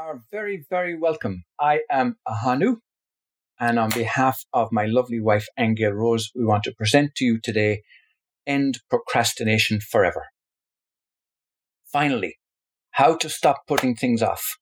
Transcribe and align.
are 0.00 0.22
very, 0.30 0.64
very 0.70 0.96
welcome. 0.96 1.44
I 1.60 1.80
am 1.90 2.16
Ahanu, 2.26 2.76
and 3.60 3.78
on 3.78 3.90
behalf 3.90 4.44
of 4.50 4.72
my 4.72 4.86
lovely 4.86 5.20
wife, 5.20 5.46
Angel 5.58 5.92
Rose, 5.92 6.30
we 6.34 6.42
want 6.42 6.64
to 6.64 6.74
present 6.74 7.14
to 7.16 7.24
you 7.26 7.38
today 7.38 7.82
End 8.46 8.78
Procrastination 8.88 9.78
Forever. 9.78 10.28
Finally, 11.92 12.38
how 12.92 13.14
to 13.14 13.28
stop 13.28 13.66
putting 13.68 13.94
things 13.94 14.22
off 14.22 14.56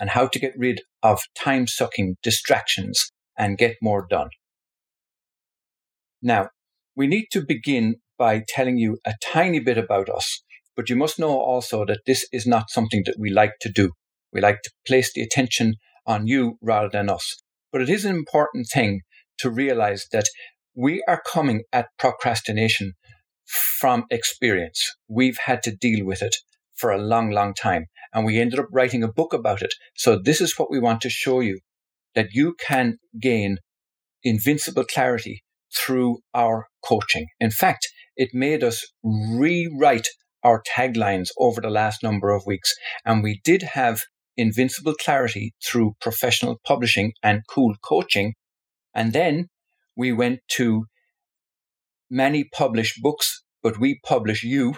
and 0.00 0.08
how 0.08 0.26
to 0.26 0.38
get 0.38 0.54
rid 0.56 0.80
of 1.02 1.20
time 1.34 1.66
sucking 1.66 2.16
distractions 2.22 3.12
and 3.36 3.58
get 3.58 3.76
more 3.82 4.06
done. 4.08 4.30
Now, 6.22 6.48
we 6.96 7.06
need 7.06 7.26
to 7.32 7.44
begin 7.44 7.96
by 8.16 8.42
telling 8.48 8.78
you 8.78 8.96
a 9.04 9.12
tiny 9.22 9.60
bit 9.60 9.76
about 9.76 10.08
us, 10.08 10.42
but 10.74 10.88
you 10.88 10.96
must 10.96 11.18
know 11.18 11.38
also 11.38 11.84
that 11.84 12.00
this 12.06 12.26
is 12.32 12.46
not 12.46 12.70
something 12.70 13.02
that 13.04 13.16
we 13.18 13.28
like 13.28 13.58
to 13.60 13.68
do. 13.70 13.92
We 14.32 14.40
like 14.40 14.62
to 14.62 14.70
place 14.86 15.12
the 15.12 15.22
attention 15.22 15.74
on 16.06 16.26
you 16.26 16.58
rather 16.62 16.88
than 16.90 17.10
us. 17.10 17.42
But 17.72 17.82
it 17.82 17.88
is 17.88 18.04
an 18.04 18.14
important 18.14 18.66
thing 18.72 19.00
to 19.38 19.50
realize 19.50 20.06
that 20.12 20.26
we 20.74 21.02
are 21.08 21.22
coming 21.26 21.62
at 21.72 21.88
procrastination 21.98 22.92
from 23.78 24.04
experience. 24.10 24.96
We've 25.08 25.38
had 25.46 25.62
to 25.64 25.74
deal 25.74 26.04
with 26.04 26.22
it 26.22 26.36
for 26.76 26.90
a 26.90 26.98
long, 26.98 27.30
long 27.30 27.54
time. 27.54 27.86
And 28.12 28.24
we 28.24 28.38
ended 28.38 28.58
up 28.58 28.68
writing 28.72 29.02
a 29.02 29.12
book 29.12 29.32
about 29.32 29.62
it. 29.62 29.74
So 29.96 30.18
this 30.18 30.40
is 30.40 30.58
what 30.58 30.70
we 30.70 30.80
want 30.80 31.00
to 31.02 31.10
show 31.10 31.40
you 31.40 31.60
that 32.14 32.28
you 32.32 32.54
can 32.60 32.98
gain 33.20 33.58
invincible 34.22 34.84
clarity 34.84 35.42
through 35.76 36.18
our 36.34 36.66
coaching. 36.84 37.26
In 37.40 37.50
fact, 37.50 37.88
it 38.16 38.30
made 38.32 38.64
us 38.64 38.84
rewrite 39.02 40.08
our 40.42 40.62
taglines 40.76 41.28
over 41.38 41.60
the 41.60 41.70
last 41.70 42.02
number 42.02 42.30
of 42.30 42.42
weeks. 42.46 42.72
And 43.04 43.22
we 43.22 43.40
did 43.44 43.62
have 43.74 44.02
invincible 44.38 44.94
clarity 44.94 45.52
through 45.62 45.96
professional 46.00 46.58
publishing 46.64 47.12
and 47.22 47.42
cool 47.48 47.74
coaching. 47.84 48.34
And 48.94 49.12
then 49.12 49.48
we 49.96 50.12
went 50.12 50.40
to 50.52 50.86
many 52.08 52.44
published 52.44 53.02
books, 53.02 53.42
but 53.62 53.78
we 53.78 54.00
publish 54.04 54.42
you. 54.42 54.76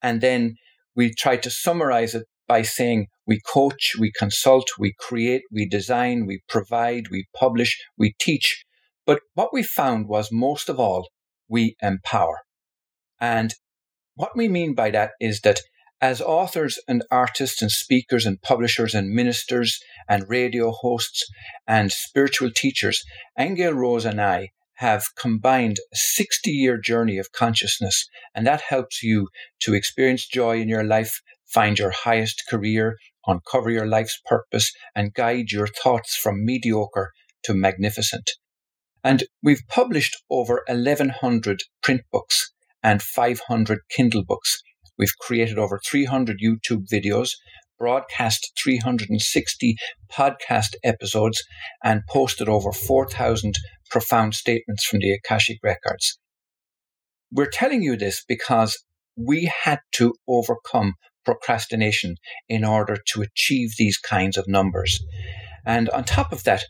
And 0.00 0.20
then 0.20 0.54
we 0.96 1.12
tried 1.12 1.42
to 1.42 1.50
summarize 1.50 2.14
it 2.14 2.24
by 2.46 2.62
saying 2.62 3.06
we 3.26 3.40
coach, 3.40 3.92
we 3.98 4.12
consult, 4.16 4.66
we 4.78 4.94
create, 4.98 5.42
we 5.50 5.68
design, 5.68 6.26
we 6.26 6.42
provide, 6.48 7.08
we 7.10 7.26
publish, 7.34 7.78
we 7.98 8.14
teach. 8.18 8.64
But 9.04 9.20
what 9.34 9.52
we 9.52 9.62
found 9.62 10.08
was 10.08 10.30
most 10.30 10.68
of 10.68 10.78
all, 10.78 11.08
we 11.48 11.76
empower. 11.82 12.40
And 13.20 13.54
what 14.14 14.36
we 14.36 14.48
mean 14.48 14.74
by 14.74 14.90
that 14.90 15.12
is 15.20 15.40
that 15.40 15.60
as 16.02 16.20
authors 16.20 16.80
and 16.88 17.04
artists 17.12 17.62
and 17.62 17.70
speakers 17.70 18.26
and 18.26 18.42
publishers 18.42 18.92
and 18.92 19.10
ministers 19.10 19.78
and 20.08 20.28
radio 20.28 20.72
hosts 20.72 21.24
and 21.64 21.92
spiritual 21.92 22.50
teachers, 22.50 23.04
Angel 23.38 23.72
Rose 23.72 24.04
and 24.04 24.20
I 24.20 24.48
have 24.78 25.04
combined 25.16 25.78
a 25.92 25.96
60 25.96 26.50
year 26.50 26.76
journey 26.76 27.18
of 27.18 27.30
consciousness, 27.30 28.08
and 28.34 28.44
that 28.48 28.62
helps 28.62 29.00
you 29.04 29.28
to 29.60 29.74
experience 29.74 30.26
joy 30.26 30.60
in 30.60 30.68
your 30.68 30.82
life, 30.82 31.20
find 31.46 31.78
your 31.78 31.92
highest 31.92 32.42
career, 32.50 32.96
uncover 33.28 33.70
your 33.70 33.86
life's 33.86 34.20
purpose, 34.26 34.72
and 34.96 35.14
guide 35.14 35.52
your 35.52 35.68
thoughts 35.68 36.16
from 36.16 36.44
mediocre 36.44 37.12
to 37.44 37.54
magnificent. 37.54 38.28
And 39.04 39.22
we've 39.40 39.62
published 39.68 40.16
over 40.28 40.64
1100 40.66 41.60
print 41.80 42.02
books 42.10 42.52
and 42.82 43.00
500 43.00 43.78
Kindle 43.88 44.24
books 44.24 44.60
We've 44.98 45.16
created 45.20 45.58
over 45.58 45.80
300 45.84 46.38
YouTube 46.42 46.86
videos, 46.92 47.30
broadcast 47.78 48.52
360 48.62 49.76
podcast 50.10 50.74
episodes, 50.84 51.42
and 51.82 52.02
posted 52.08 52.48
over 52.48 52.72
4,000 52.72 53.54
profound 53.90 54.34
statements 54.34 54.84
from 54.84 55.00
the 55.00 55.12
Akashic 55.12 55.58
Records. 55.62 56.18
We're 57.30 57.50
telling 57.50 57.82
you 57.82 57.96
this 57.96 58.24
because 58.26 58.82
we 59.16 59.50
had 59.64 59.80
to 59.92 60.14
overcome 60.28 60.94
procrastination 61.24 62.16
in 62.48 62.64
order 62.64 62.96
to 63.08 63.22
achieve 63.22 63.70
these 63.78 63.98
kinds 63.98 64.36
of 64.36 64.48
numbers. 64.48 65.00
And 65.64 65.88
on 65.90 66.04
top 66.04 66.32
of 66.32 66.44
that, 66.44 66.64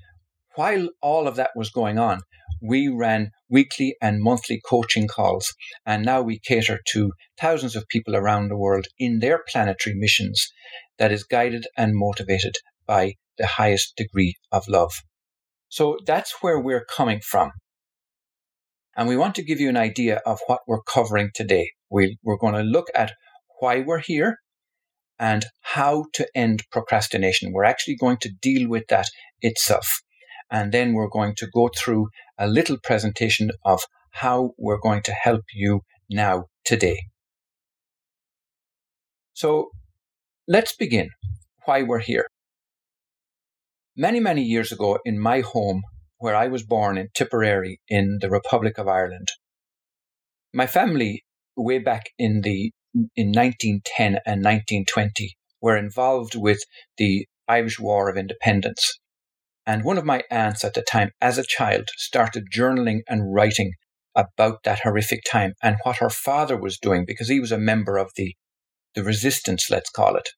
while 0.55 0.89
all 1.01 1.27
of 1.27 1.37
that 1.37 1.51
was 1.57 1.71
going 1.71 1.99
on, 1.99 2.21
we 2.63 2.89
ran 2.89 3.31
weekly 3.51 3.97
and 4.01 4.23
monthly 4.23 4.61
coaching 4.65 5.09
calls, 5.09 5.53
and 5.85 6.05
now 6.05 6.23
we 6.23 6.39
cater 6.39 6.81
to 6.93 7.13
thousands 7.39 7.75
of 7.75 7.89
people 7.89 8.15
around 8.15 8.49
the 8.49 8.57
world 8.57 8.87
in 8.99 9.19
their 9.19 9.43
planetary 9.49 9.97
missions 9.97 10.47
that 10.99 11.13
is 11.13 11.25
guided 11.25 11.67
and 11.77 11.93
motivated 11.95 12.55
by 12.87 13.15
the 13.39 13.47
highest 13.47 13.97
degree 13.97 14.37
of 14.53 14.69
love. 14.69 14.93
So 15.69 15.99
that's 16.07 16.37
where 16.41 16.61
we're 16.61 16.85
coming 16.85 17.21
from. 17.21 17.51
And 18.97 19.09
we 19.09 19.17
want 19.17 19.35
to 19.37 19.45
give 19.45 19.59
you 19.59 19.69
an 19.69 19.77
idea 19.77 20.21
of 20.27 20.39
what 20.47 20.61
we're 20.69 20.83
covering 20.83 21.31
today. 21.35 21.71
We, 21.91 22.19
we're 22.23 22.37
going 22.37 22.55
to 22.55 22.63
look 22.63 22.89
at 22.95 23.13
why 23.59 23.81
we're 23.81 23.99
here 23.99 24.37
and 25.19 25.47
how 25.61 26.05
to 26.15 26.29
end 26.35 26.65
procrastination. 26.71 27.53
We're 27.53 27.65
actually 27.65 27.97
going 27.97 28.19
to 28.19 28.31
deal 28.41 28.69
with 28.69 28.85
that 28.89 29.07
itself. 29.41 29.89
And 30.51 30.73
then 30.73 30.93
we're 30.93 31.09
going 31.09 31.35
to 31.37 31.47
go 31.55 31.71
through 31.75 32.09
a 32.43 32.49
little 32.49 32.77
presentation 32.83 33.53
of 33.65 33.83
how 34.11 34.51
we're 34.59 34.81
going 34.81 35.01
to 35.05 35.13
help 35.13 35.45
you 35.55 35.83
now 36.11 36.47
today. 36.65 36.99
So 39.33 39.71
let's 40.49 40.75
begin 40.75 41.11
why 41.67 41.85
we're 41.85 42.01
here. 42.01 42.27
Many, 43.97 44.19
many 44.19 44.43
years 44.43 44.73
ago 44.73 44.99
in 45.05 45.21
my 45.21 45.41
home, 45.41 45.83
where 46.19 46.35
I 46.35 46.49
was 46.49 46.65
born 46.65 46.99
in 46.99 47.09
Tipperary 47.15 47.81
in 47.89 48.19
the 48.21 48.31
Republic 48.31 48.77
of 48.77 48.89
Ireland, 48.89 49.29
my 50.53 50.67
family, 50.67 51.23
way 51.57 51.79
back 51.79 52.07
in 52.19 52.41
the 52.41 52.73
in 53.15 53.29
1910 53.29 54.19
and 54.27 54.45
1920, 54.45 55.37
were 55.61 55.77
involved 55.77 56.35
with 56.35 56.59
the 56.99 57.27
Irish 57.49 57.79
War 57.79 58.11
of 58.11 58.17
Independence. 58.17 58.99
And 59.67 59.85
one 59.85 59.99
of 59.99 60.05
my 60.05 60.23
aunts 60.31 60.65
at 60.65 60.75
the 60.75 60.83
time, 60.83 61.11
as 61.21 61.39
a 61.39 61.45
child, 61.45 61.89
started 61.97 62.45
journaling 62.53 63.01
and 63.09 63.33
writing 63.33 63.73
about 64.15 64.65
that 64.65 64.81
horrific 64.81 65.21
time 65.31 65.53
and 65.63 65.77
what 65.85 65.97
her 65.99 66.11
father 66.11 66.57
was 66.57 66.79
doing 66.79 67.05
because 67.07 67.29
he 67.29 67.41
was 67.41 67.53
a 67.53 67.59
member 67.59 67.97
of 67.97 68.11
the, 68.17 68.35
the 68.95 69.05
resistance, 69.05 69.71
let's 69.71 69.91
call 69.91 70.17
it. 70.17 70.31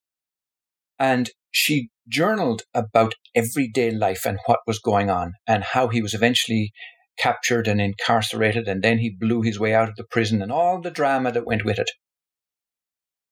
And 0.98 1.30
she 1.50 1.88
journaled 2.08 2.62
about 2.74 3.14
everyday 3.34 3.90
life 3.90 4.26
and 4.26 4.38
what 4.46 4.60
was 4.66 4.78
going 4.78 5.10
on 5.10 5.32
and 5.46 5.64
how 5.64 5.88
he 5.88 6.02
was 6.02 6.14
eventually 6.14 6.72
captured 7.16 7.66
and 7.66 7.80
incarcerated 7.80 8.68
and 8.68 8.82
then 8.82 8.98
he 8.98 9.10
blew 9.10 9.42
his 9.42 9.58
way 9.58 9.74
out 9.74 9.88
of 9.88 9.96
the 9.96 10.04
prison 10.04 10.42
and 10.42 10.52
all 10.52 10.80
the 10.80 10.90
drama 10.90 11.32
that 11.32 11.46
went 11.46 11.64
with 11.64 11.78
it. 11.78 11.90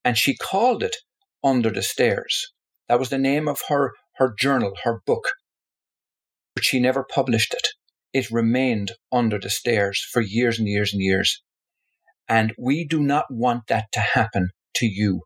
And 0.04 0.16
she 0.16 0.36
called 0.36 0.82
it 0.82 0.96
Under 1.44 1.70
the 1.70 1.82
Stairs. 1.82 2.52
That 2.88 2.98
was 2.98 3.10
the 3.10 3.18
name 3.18 3.46
of 3.46 3.60
her, 3.68 3.92
her 4.16 4.34
journal, 4.36 4.72
her 4.84 5.00
book 5.06 5.28
but 6.54 6.64
she 6.64 6.78
never 6.80 7.04
published 7.04 7.54
it. 7.54 7.68
It 8.12 8.30
remained 8.30 8.92
under 9.10 9.38
the 9.38 9.50
stairs 9.50 10.06
for 10.12 10.20
years 10.20 10.58
and 10.58 10.68
years 10.68 10.92
and 10.92 11.02
years. 11.02 11.42
And 12.28 12.52
we 12.58 12.86
do 12.86 13.00
not 13.00 13.26
want 13.30 13.64
that 13.68 13.86
to 13.92 14.00
happen 14.00 14.50
to 14.76 14.86
you, 14.86 15.22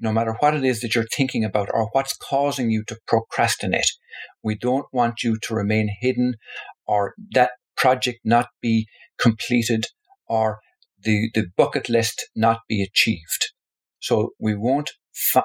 no 0.00 0.12
matter 0.12 0.36
what 0.40 0.54
it 0.54 0.64
is 0.64 0.80
that 0.80 0.94
you're 0.94 1.04
thinking 1.04 1.44
about 1.44 1.68
or 1.72 1.88
what's 1.92 2.16
causing 2.16 2.70
you 2.70 2.82
to 2.88 2.98
procrastinate. 3.06 3.90
We 4.42 4.56
don't 4.56 4.86
want 4.92 5.22
you 5.22 5.36
to 5.42 5.54
remain 5.54 5.90
hidden 6.00 6.34
or 6.86 7.14
that 7.32 7.50
project 7.76 8.20
not 8.24 8.48
be 8.60 8.86
completed 9.18 9.86
or 10.26 10.58
the, 11.02 11.30
the 11.34 11.46
bucket 11.56 11.88
list 11.88 12.26
not 12.34 12.60
be 12.68 12.82
achieved. 12.82 13.52
So 14.00 14.30
we 14.38 14.54
won't, 14.54 14.90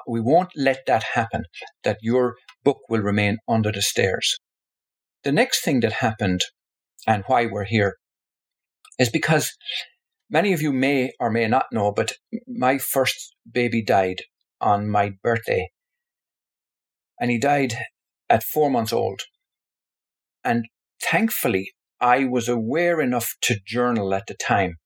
we 0.06 0.20
won't 0.20 0.50
let 0.56 0.80
that 0.86 1.02
happen, 1.14 1.44
that 1.84 1.98
your 2.02 2.34
book 2.64 2.78
will 2.88 3.00
remain 3.00 3.38
under 3.48 3.72
the 3.72 3.82
stairs. 3.82 4.38
The 5.22 5.32
next 5.32 5.64
thing 5.64 5.80
that 5.80 5.94
happened 5.94 6.40
and 7.06 7.24
why 7.26 7.46
we're 7.46 7.64
here 7.64 7.96
is 8.98 9.10
because 9.10 9.52
many 10.30 10.52
of 10.52 10.62
you 10.62 10.72
may 10.72 11.12
or 11.20 11.30
may 11.30 11.46
not 11.46 11.66
know, 11.72 11.92
but 11.92 12.12
my 12.46 12.78
first 12.78 13.34
baby 13.50 13.82
died 13.82 14.22
on 14.60 14.88
my 14.88 15.12
birthday. 15.22 15.68
And 17.20 17.30
he 17.30 17.38
died 17.38 17.74
at 18.28 18.44
four 18.44 18.70
months 18.70 18.92
old. 18.92 19.22
And 20.42 20.66
thankfully, 21.02 21.72
I 22.00 22.24
was 22.24 22.48
aware 22.48 23.00
enough 23.00 23.34
to 23.42 23.60
journal 23.66 24.14
at 24.14 24.26
the 24.26 24.34
time. 24.34 24.76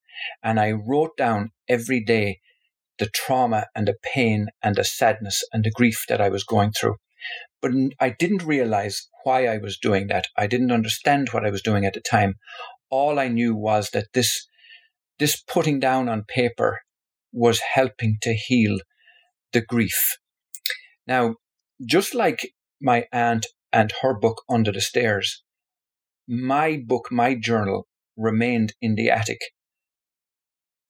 And 0.43 0.59
I 0.59 0.73
wrote 0.73 1.17
down 1.17 1.51
every 1.69 2.03
day 2.03 2.41
the 2.99 3.07
trauma 3.07 3.67
and 3.75 3.87
the 3.87 3.97
pain 4.03 4.49
and 4.63 4.77
the 4.77 4.85
sadness 4.85 5.43
and 5.53 5.65
the 5.65 5.71
grief 5.71 6.05
that 6.09 6.21
I 6.21 6.29
was 6.29 6.45
going 6.45 6.73
through. 6.73 6.97
But 7.65 7.73
I 7.99 8.11
didn't 8.11 8.43
realize 8.45 9.09
why 9.23 9.47
I 9.47 9.57
was 9.57 9.79
doing 9.79 10.09
that. 10.09 10.27
I 10.37 10.47
didn't 10.47 10.71
understand 10.71 11.31
what 11.31 11.47
I 11.47 11.51
was 11.51 11.63
doing 11.63 11.87
at 11.87 11.95
the 11.95 12.01
time. 12.03 12.35
All 12.91 13.19
I 13.19 13.29
knew 13.29 13.55
was 13.55 13.89
that 13.95 14.09
this, 14.13 14.47
this 15.19 15.41
putting 15.41 15.81
down 15.81 16.07
on 16.07 16.25
paper 16.29 16.81
was 17.33 17.61
helping 17.61 18.19
to 18.21 18.35
heal 18.35 18.81
the 19.55 19.63
grief. 19.63 20.19
Now, 21.07 21.37
just 21.83 22.15
like 22.15 22.53
my 22.83 23.07
aunt 23.11 23.47
and 23.73 23.95
her 24.03 24.13
book 24.13 24.43
under 24.47 24.71
the 24.71 24.83
stairs. 24.83 25.43
My 26.29 26.83
book, 26.87 27.09
my 27.11 27.35
journal 27.35 27.87
remained 28.15 28.75
in 28.83 28.95
the 28.95 29.09
attic 29.09 29.41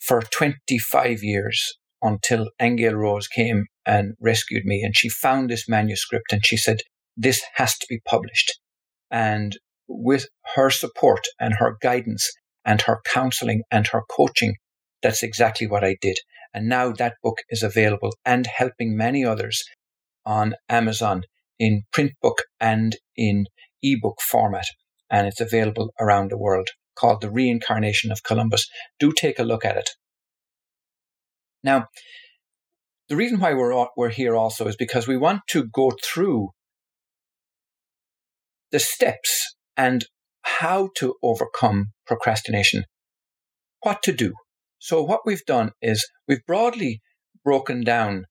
for 0.00 0.22
25 0.22 1.22
years 1.22 1.78
until 2.04 2.50
Angel 2.60 2.94
Rose 2.94 3.26
came 3.26 3.64
and 3.86 4.12
rescued 4.20 4.64
me. 4.64 4.82
And 4.82 4.96
she 4.96 5.08
found 5.08 5.50
this 5.50 5.68
manuscript 5.68 6.32
and 6.32 6.44
she 6.44 6.56
said, 6.56 6.78
This 7.16 7.42
has 7.54 7.76
to 7.78 7.86
be 7.88 8.00
published. 8.06 8.60
And 9.10 9.56
with 9.88 10.26
her 10.54 10.70
support 10.70 11.22
and 11.40 11.54
her 11.54 11.76
guidance 11.82 12.30
and 12.64 12.82
her 12.82 13.00
counseling 13.06 13.62
and 13.70 13.86
her 13.88 14.02
coaching, 14.08 14.54
that's 15.02 15.22
exactly 15.22 15.66
what 15.66 15.82
I 15.82 15.96
did. 16.00 16.18
And 16.52 16.68
now 16.68 16.92
that 16.92 17.14
book 17.22 17.38
is 17.48 17.62
available 17.62 18.14
and 18.24 18.46
helping 18.46 18.96
many 18.96 19.24
others 19.24 19.64
on 20.24 20.54
Amazon 20.68 21.22
in 21.58 21.82
print 21.92 22.12
book 22.22 22.42
and 22.60 22.96
in 23.16 23.46
ebook 23.82 24.20
format. 24.20 24.66
And 25.10 25.26
it's 25.26 25.40
available 25.40 25.92
around 26.00 26.30
the 26.30 26.38
world 26.38 26.68
called 26.98 27.20
The 27.20 27.30
Reincarnation 27.30 28.12
of 28.12 28.22
Columbus. 28.22 28.66
Do 28.98 29.12
take 29.12 29.38
a 29.38 29.44
look 29.44 29.64
at 29.64 29.76
it. 29.76 29.90
Now, 31.64 31.86
the 33.08 33.16
reason 33.16 33.40
why 33.40 33.54
we're, 33.54 33.86
we're 33.96 34.10
here 34.10 34.36
also 34.36 34.68
is 34.68 34.76
because 34.76 35.08
we 35.08 35.16
want 35.16 35.40
to 35.48 35.66
go 35.66 35.92
through 36.04 36.50
the 38.70 38.78
steps 38.78 39.56
and 39.76 40.04
how 40.42 40.90
to 40.96 41.14
overcome 41.22 41.86
procrastination, 42.06 42.84
what 43.80 44.02
to 44.02 44.12
do. 44.12 44.34
So, 44.78 45.02
what 45.02 45.20
we've 45.24 45.44
done 45.46 45.70
is 45.80 46.06
we've 46.28 46.44
broadly 46.46 47.00
broken 47.42 47.82
down 47.82 48.26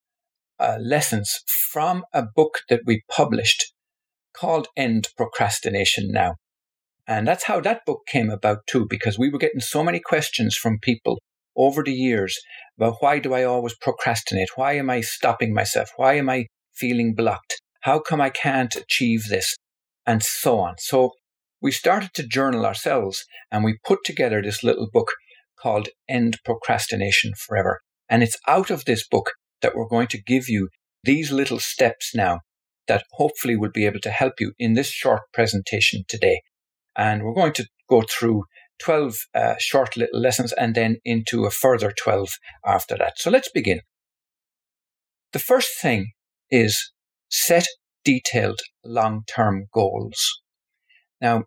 uh, 0.60 0.78
lessons 0.80 1.40
from 1.72 2.04
a 2.12 2.22
book 2.22 2.60
that 2.68 2.82
we 2.86 3.02
published 3.10 3.72
called 4.36 4.68
End 4.76 5.08
Procrastination 5.16 6.10
Now. 6.12 6.36
And 7.06 7.26
that's 7.26 7.44
how 7.44 7.60
that 7.60 7.84
book 7.84 8.02
came 8.06 8.30
about 8.30 8.66
too, 8.66 8.86
because 8.88 9.18
we 9.18 9.28
were 9.28 9.38
getting 9.38 9.60
so 9.60 9.82
many 9.82 10.00
questions 10.00 10.56
from 10.56 10.78
people 10.80 11.18
over 11.56 11.82
the 11.82 11.92
years 11.92 12.38
about 12.76 12.96
why 13.00 13.18
do 13.18 13.34
I 13.34 13.44
always 13.44 13.74
procrastinate? 13.76 14.48
Why 14.56 14.74
am 14.74 14.90
I 14.90 15.00
stopping 15.00 15.54
myself? 15.54 15.90
Why 15.96 16.14
am 16.14 16.28
I 16.28 16.46
feeling 16.74 17.14
blocked? 17.14 17.60
How 17.80 17.98
come 17.98 18.20
I 18.20 18.30
can't 18.30 18.74
achieve 18.74 19.28
this? 19.28 19.56
And 20.06 20.22
so 20.22 20.58
on. 20.58 20.74
So 20.78 21.12
we 21.60 21.70
started 21.70 22.10
to 22.14 22.26
journal 22.26 22.66
ourselves 22.66 23.24
and 23.50 23.64
we 23.64 23.78
put 23.86 24.00
together 24.04 24.42
this 24.42 24.62
little 24.62 24.88
book 24.92 25.12
called 25.58 25.88
End 26.08 26.38
Procrastination 26.44 27.32
Forever. 27.34 27.80
And 28.08 28.22
it's 28.22 28.38
out 28.46 28.70
of 28.70 28.84
this 28.84 29.06
book 29.06 29.32
that 29.62 29.74
we're 29.74 29.88
going 29.88 30.08
to 30.08 30.22
give 30.22 30.48
you 30.48 30.68
these 31.04 31.32
little 31.32 31.58
steps 31.58 32.14
now 32.14 32.40
that 32.86 33.04
hopefully 33.12 33.56
will 33.56 33.70
be 33.70 33.86
able 33.86 34.00
to 34.00 34.10
help 34.10 34.34
you 34.40 34.52
in 34.58 34.74
this 34.74 34.88
short 34.88 35.22
presentation 35.32 36.04
today. 36.06 36.42
And 36.96 37.22
we're 37.22 37.34
going 37.34 37.54
to 37.54 37.66
go 37.88 38.02
through 38.02 38.44
12 38.80 39.16
uh, 39.34 39.54
short 39.58 39.96
little 39.96 40.20
lessons 40.20 40.52
and 40.52 40.74
then 40.74 40.96
into 41.04 41.44
a 41.44 41.50
further 41.50 41.92
12 41.96 42.30
after 42.66 42.96
that. 42.98 43.14
So 43.16 43.30
let's 43.30 43.50
begin. 43.50 43.80
The 45.32 45.38
first 45.38 45.70
thing 45.80 46.12
is 46.50 46.92
set 47.30 47.66
detailed 48.04 48.60
long 48.84 49.24
term 49.26 49.66
goals. 49.72 50.40
Now, 51.20 51.44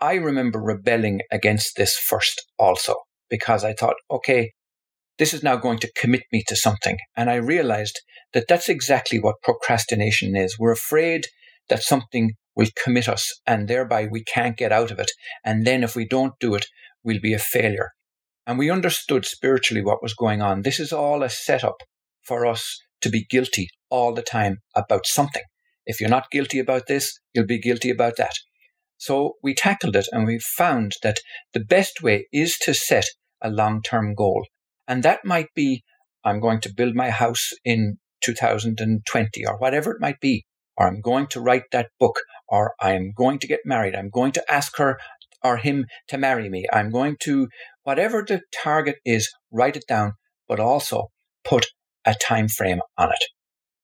I 0.00 0.14
remember 0.14 0.60
rebelling 0.60 1.22
against 1.30 1.76
this 1.76 1.96
first 1.96 2.42
also 2.58 2.94
because 3.30 3.64
I 3.64 3.72
thought, 3.72 3.96
okay, 4.10 4.52
this 5.18 5.32
is 5.32 5.42
now 5.42 5.56
going 5.56 5.78
to 5.78 5.92
commit 5.96 6.22
me 6.32 6.44
to 6.48 6.56
something. 6.56 6.98
And 7.16 7.30
I 7.30 7.36
realized 7.36 8.00
that 8.34 8.46
that's 8.48 8.68
exactly 8.68 9.18
what 9.18 9.42
procrastination 9.42 10.36
is. 10.36 10.58
We're 10.58 10.72
afraid 10.72 11.26
that 11.68 11.82
something 11.82 12.32
will 12.56 12.68
commit 12.82 13.08
us 13.08 13.40
and 13.46 13.68
thereby 13.68 14.06
we 14.10 14.24
can't 14.24 14.56
get 14.56 14.72
out 14.72 14.90
of 14.90 14.98
it. 14.98 15.10
And 15.44 15.66
then 15.66 15.84
if 15.84 15.94
we 15.94 16.06
don't 16.06 16.32
do 16.40 16.54
it, 16.54 16.66
we'll 17.04 17.20
be 17.20 17.34
a 17.34 17.38
failure. 17.38 17.90
And 18.46 18.58
we 18.58 18.70
understood 18.70 19.24
spiritually 19.24 19.84
what 19.84 20.02
was 20.02 20.14
going 20.14 20.40
on. 20.40 20.62
This 20.62 20.80
is 20.80 20.92
all 20.92 21.22
a 21.22 21.28
setup 21.28 21.76
for 22.22 22.46
us 22.46 22.80
to 23.02 23.10
be 23.10 23.26
guilty 23.28 23.68
all 23.90 24.14
the 24.14 24.22
time 24.22 24.58
about 24.74 25.06
something. 25.06 25.42
If 25.84 26.00
you're 26.00 26.10
not 26.10 26.30
guilty 26.30 26.58
about 26.58 26.86
this, 26.86 27.18
you'll 27.34 27.46
be 27.46 27.60
guilty 27.60 27.90
about 27.90 28.16
that. 28.16 28.34
So 28.98 29.34
we 29.42 29.54
tackled 29.54 29.94
it 29.94 30.06
and 30.10 30.26
we 30.26 30.38
found 30.38 30.92
that 31.02 31.18
the 31.52 31.64
best 31.64 32.02
way 32.02 32.26
is 32.32 32.56
to 32.62 32.72
set 32.72 33.04
a 33.42 33.50
long 33.50 33.82
term 33.82 34.14
goal. 34.14 34.46
And 34.88 35.02
that 35.02 35.24
might 35.24 35.48
be, 35.54 35.84
I'm 36.24 36.40
going 36.40 36.60
to 36.62 36.72
build 36.74 36.94
my 36.94 37.10
house 37.10 37.50
in 37.64 37.98
2020 38.24 39.46
or 39.46 39.58
whatever 39.58 39.92
it 39.92 40.00
might 40.00 40.20
be 40.20 40.46
or 40.76 40.86
I'm 40.86 41.00
going 41.00 41.26
to 41.28 41.40
write 41.40 41.64
that 41.72 41.90
book, 41.98 42.20
or 42.48 42.74
I'm 42.80 43.12
going 43.16 43.38
to 43.40 43.46
get 43.46 43.60
married, 43.64 43.94
I'm 43.94 44.10
going 44.10 44.32
to 44.32 44.52
ask 44.52 44.76
her 44.76 44.98
or 45.42 45.58
him 45.58 45.86
to 46.08 46.18
marry 46.18 46.48
me, 46.48 46.66
I'm 46.72 46.90
going 46.90 47.16
to, 47.22 47.48
whatever 47.82 48.24
the 48.26 48.42
target 48.62 48.96
is, 49.04 49.30
write 49.52 49.76
it 49.76 49.84
down, 49.88 50.12
but 50.48 50.60
also 50.60 51.08
put 51.44 51.66
a 52.04 52.14
time 52.14 52.48
frame 52.48 52.80
on 52.98 53.10
it. 53.10 53.24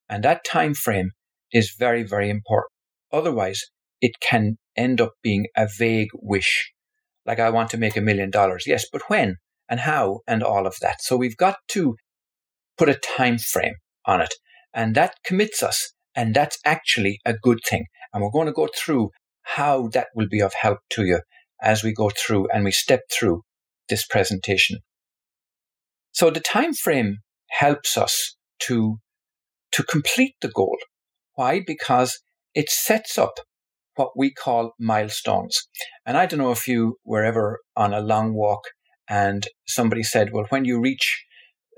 And 0.08 0.24
that 0.24 0.44
time 0.44 0.74
frame 0.74 1.10
is 1.52 1.74
very, 1.78 2.02
very 2.02 2.30
important. 2.30 2.72
Otherwise, 3.12 3.62
it 4.00 4.12
can 4.20 4.56
end 4.76 5.00
up 5.00 5.12
being 5.22 5.46
a 5.56 5.68
vague 5.78 6.08
wish. 6.14 6.72
Like, 7.24 7.38
I 7.38 7.50
want 7.50 7.70
to 7.70 7.78
make 7.78 7.96
a 7.96 8.00
million 8.00 8.30
dollars. 8.30 8.64
Yes, 8.66 8.86
but 8.90 9.08
when 9.08 9.36
and 9.68 9.80
how 9.80 10.20
and 10.26 10.42
all 10.42 10.66
of 10.66 10.76
that. 10.80 11.02
So 11.02 11.16
we've 11.16 11.36
got 11.36 11.56
to 11.68 11.94
put 12.76 12.88
a 12.88 12.94
time 12.94 13.38
frame 13.38 13.74
on 14.06 14.20
it. 14.20 14.34
And 14.74 14.94
that 14.94 15.14
commits 15.24 15.62
us 15.62 15.92
and 16.14 16.34
that's 16.34 16.58
actually 16.64 17.20
a 17.24 17.34
good 17.34 17.60
thing. 17.68 17.86
And 18.12 18.22
we're 18.22 18.30
going 18.30 18.46
to 18.46 18.52
go 18.52 18.68
through 18.74 19.10
how 19.42 19.88
that 19.88 20.08
will 20.14 20.28
be 20.28 20.40
of 20.40 20.54
help 20.54 20.78
to 20.90 21.04
you 21.04 21.20
as 21.62 21.82
we 21.82 21.92
go 21.92 22.10
through 22.10 22.48
and 22.52 22.64
we 22.64 22.72
step 22.72 23.02
through 23.10 23.42
this 23.88 24.06
presentation. 24.06 24.78
So 26.12 26.30
the 26.30 26.40
time 26.40 26.74
frame 26.74 27.18
helps 27.50 27.96
us 27.96 28.36
to, 28.60 28.98
to 29.72 29.82
complete 29.82 30.34
the 30.42 30.48
goal. 30.48 30.76
Why? 31.34 31.62
Because 31.66 32.20
it 32.54 32.68
sets 32.68 33.16
up 33.16 33.34
what 33.94 34.16
we 34.16 34.32
call 34.32 34.72
milestones. 34.78 35.68
And 36.06 36.16
I 36.16 36.26
don't 36.26 36.38
know 36.38 36.52
if 36.52 36.68
you 36.68 36.96
were 37.04 37.24
ever 37.24 37.60
on 37.76 37.92
a 37.92 38.00
long 38.00 38.34
walk 38.34 38.62
and 39.08 39.46
somebody 39.66 40.02
said, 40.02 40.32
well, 40.32 40.46
when 40.50 40.64
you 40.64 40.80
reach 40.80 41.24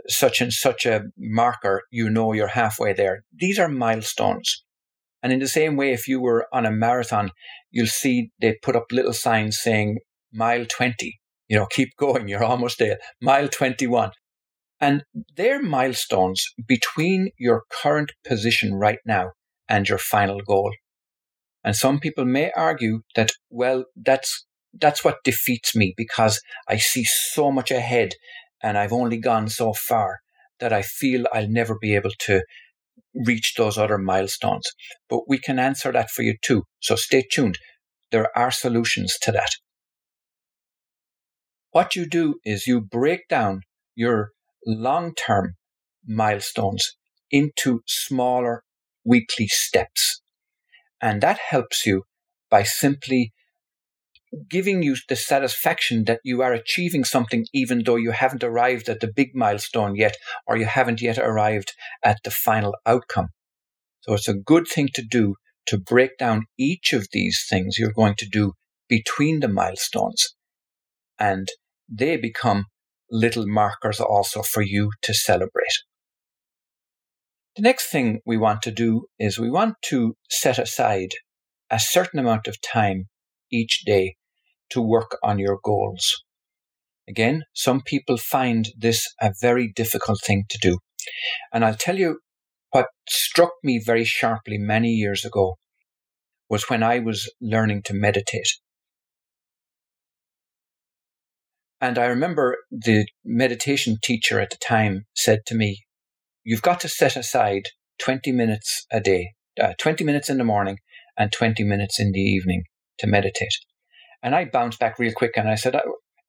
such 0.09 0.41
and 0.41 0.53
such 0.53 0.87
a 0.87 1.05
marker, 1.17 1.83
you 1.91 2.11
know 2.11 2.33
you're 2.33 2.49
halfway 2.49 2.93
there. 2.93 3.25
These 3.33 3.59
are 3.59 3.69
milestones. 3.69 4.64
And 5.25 5.33
in 5.33 5.39
the 5.39 5.49
same 5.49 5.77
way, 5.77 5.95
if 5.95 6.07
you 6.07 6.21
were 6.21 6.47
on 6.53 6.67
a 6.67 6.71
marathon, 6.71 7.31
you'll 7.71 7.87
see 7.87 8.31
they 8.43 8.59
put 8.63 8.77
up 8.77 8.93
little 8.93 9.15
signs 9.15 9.59
saying 9.59 10.01
mile 10.31 10.67
20. 10.67 11.19
You 11.49 11.57
know, 11.57 11.67
keep 11.67 11.97
going, 11.97 12.29
you're 12.29 12.45
almost 12.45 12.79
there. 12.79 12.99
Mile 13.23 13.49
21. 13.49 14.11
And 14.83 15.03
they're 15.35 15.63
milestones 15.63 16.45
between 16.69 17.31
your 17.39 17.63
current 17.71 18.13
position 18.27 18.75
right 18.75 18.99
now 19.07 19.31
and 19.67 19.89
your 19.89 19.97
final 19.97 20.41
goal. 20.47 20.75
And 21.65 21.75
some 21.75 22.01
people 22.01 22.27
may 22.27 22.53
argue 22.55 23.01
that, 23.17 23.33
well, 23.49 23.87
that's, 23.97 24.45
that's 24.79 25.03
what 25.03 25.25
defeats 25.25 25.75
me 25.75 25.95
because 25.97 26.43
I 26.69 26.77
see 26.77 27.05
so 27.05 27.51
much 27.51 27.71
ahead 27.71 28.11
and 28.63 28.77
I've 28.77 28.93
only 28.93 29.17
gone 29.17 29.49
so 29.49 29.73
far 29.73 30.19
that 30.61 30.75
I 30.75 30.83
feel 30.83 31.25
I'll 31.33 31.49
never 31.49 31.79
be 31.81 31.95
able 31.95 32.13
to 32.21 32.43
reach 33.15 33.55
those 33.57 33.79
other 33.79 33.99
milestones. 33.99 34.67
But 35.09 35.29
we 35.29 35.39
can 35.39 35.59
answer 35.59 35.93
that 35.93 36.11
for 36.11 36.23
you 36.23 36.37
too. 36.43 36.65
So 36.81 36.97
stay 36.97 37.25
tuned. 37.31 37.59
There 38.11 38.37
are 38.37 38.51
solutions 38.51 39.17
to 39.23 39.33
that. 39.33 39.51
What 41.71 41.97
you 41.97 42.07
do 42.07 42.37
is 42.45 42.67
you 42.67 42.81
break 42.81 43.29
down 43.29 43.63
your 43.95 44.31
long 44.67 45.15
term 45.15 45.55
milestones 46.07 46.93
into 47.31 47.81
smaller 47.87 48.63
weekly 49.05 49.49
steps. 49.49 50.23
And 51.01 51.21
that 51.21 51.39
helps 51.39 51.85
you 51.85 52.05
by 52.51 52.63
simply 52.63 53.33
giving 54.49 54.83
you 54.83 54.97
the 55.09 55.17
satisfaction 55.17 56.05
that 56.05 56.21
you 56.25 56.43
are 56.43 56.53
achieving 56.53 57.05
something 57.05 57.47
even 57.53 57.85
though 57.85 57.97
you 57.97 58.11
haven't 58.11 58.45
arrived 58.45 58.89
at 58.89 59.01
the 59.01 59.13
big 59.15 59.35
milestone 59.35 59.95
yet 59.95 60.17
or 60.47 60.57
you 60.57 60.65
haven't 60.65 61.01
yet 61.01 61.19
arrived 61.19 61.73
at 62.03 62.19
the 62.25 62.31
final 62.31 62.75
outcome. 62.87 63.29
So 64.01 64.15
it's 64.15 64.29
a 64.29 64.35
good 64.35 64.67
thing 64.67 64.89
to 64.95 65.03
do 65.03 65.37
to 65.67 65.79
break 65.79 66.19
down 66.19 66.45
each 66.59 66.93
of 66.93 67.09
these 67.13 67.45
things 67.49 67.79
you're 67.79 67.93
going 67.93 68.17
to 68.19 68.29
do 68.31 68.53
between 68.89 69.41
the 69.41 69.49
milestones. 69.49 70.35
And 71.19 71.49
they 71.89 72.17
become 72.17 72.67
little 73.11 73.47
markers 73.47 74.01
also 74.01 74.43
for 74.43 74.63
you 74.63 74.91
to 75.03 75.15
celebrate. 75.15 75.83
The 77.57 77.63
next 77.63 77.91
thing 77.91 78.21
we 78.27 78.37
want 78.37 78.63
to 78.63 78.73
do 78.73 79.07
is 79.19 79.39
we 79.39 79.51
want 79.51 79.77
to 79.87 80.17
set 80.29 80.59
aside 80.59 81.11
a 81.71 81.79
certain 81.79 82.19
amount 82.19 82.49
of 82.49 82.61
time 82.61 83.05
each 83.51 83.85
day 83.87 84.17
to 84.71 84.81
work 84.81 85.17
on 85.23 85.39
your 85.39 85.59
goals. 85.63 86.25
Again, 87.09 87.43
some 87.53 87.83
people 87.83 88.17
find 88.17 88.69
this 88.77 89.07
a 89.21 89.33
very 89.41 89.71
difficult 89.75 90.21
thing 90.25 90.45
to 90.49 90.59
do. 90.61 90.79
And 91.53 91.65
I'll 91.65 91.75
tell 91.75 91.99
you 91.99 92.21
what 92.71 92.87
struck 93.09 93.53
me 93.63 93.81
very 93.85 94.05
sharply 94.05 94.59
many 94.59 94.91
years 94.91 95.25
ago 95.25 95.57
was 96.49 96.69
when 96.69 96.83
I 96.83 96.99
was 96.99 97.31
learning 97.41 97.83
to 97.85 97.95
meditate. 97.95 98.49
And 101.81 101.99
I 101.99 102.07
remember 102.07 102.57
the 102.71 103.07
meditation 103.25 103.99
teacher 104.03 104.41
at 104.41 104.51
the 104.51 104.57
time 104.57 105.05
said 105.15 105.41
to 105.47 105.55
me, 105.55 105.85
You've 106.43 106.63
got 106.63 106.81
to 106.81 106.89
set 106.89 107.17
aside 107.17 107.69
20 107.99 108.33
minutes 108.33 108.87
a 108.91 109.01
day, 109.01 109.33
uh, 109.61 109.73
20 109.79 110.05
minutes 110.05 110.29
in 110.29 110.39
the 110.39 110.45
morning 110.45 110.79
and 111.17 111.33
20 111.33 111.63
minutes 111.65 112.01
in 112.01 112.13
the 112.13 112.21
evening 112.21 112.65
to 112.99 113.07
meditate. 113.07 113.55
And 114.25 114.35
I 114.35 114.47
bounced 114.47 114.81
back 114.81 114.99
real 114.99 115.13
quick 115.15 115.33
and 115.37 115.51
I 115.51 115.55
said, 115.55 115.77
I, 115.77 115.83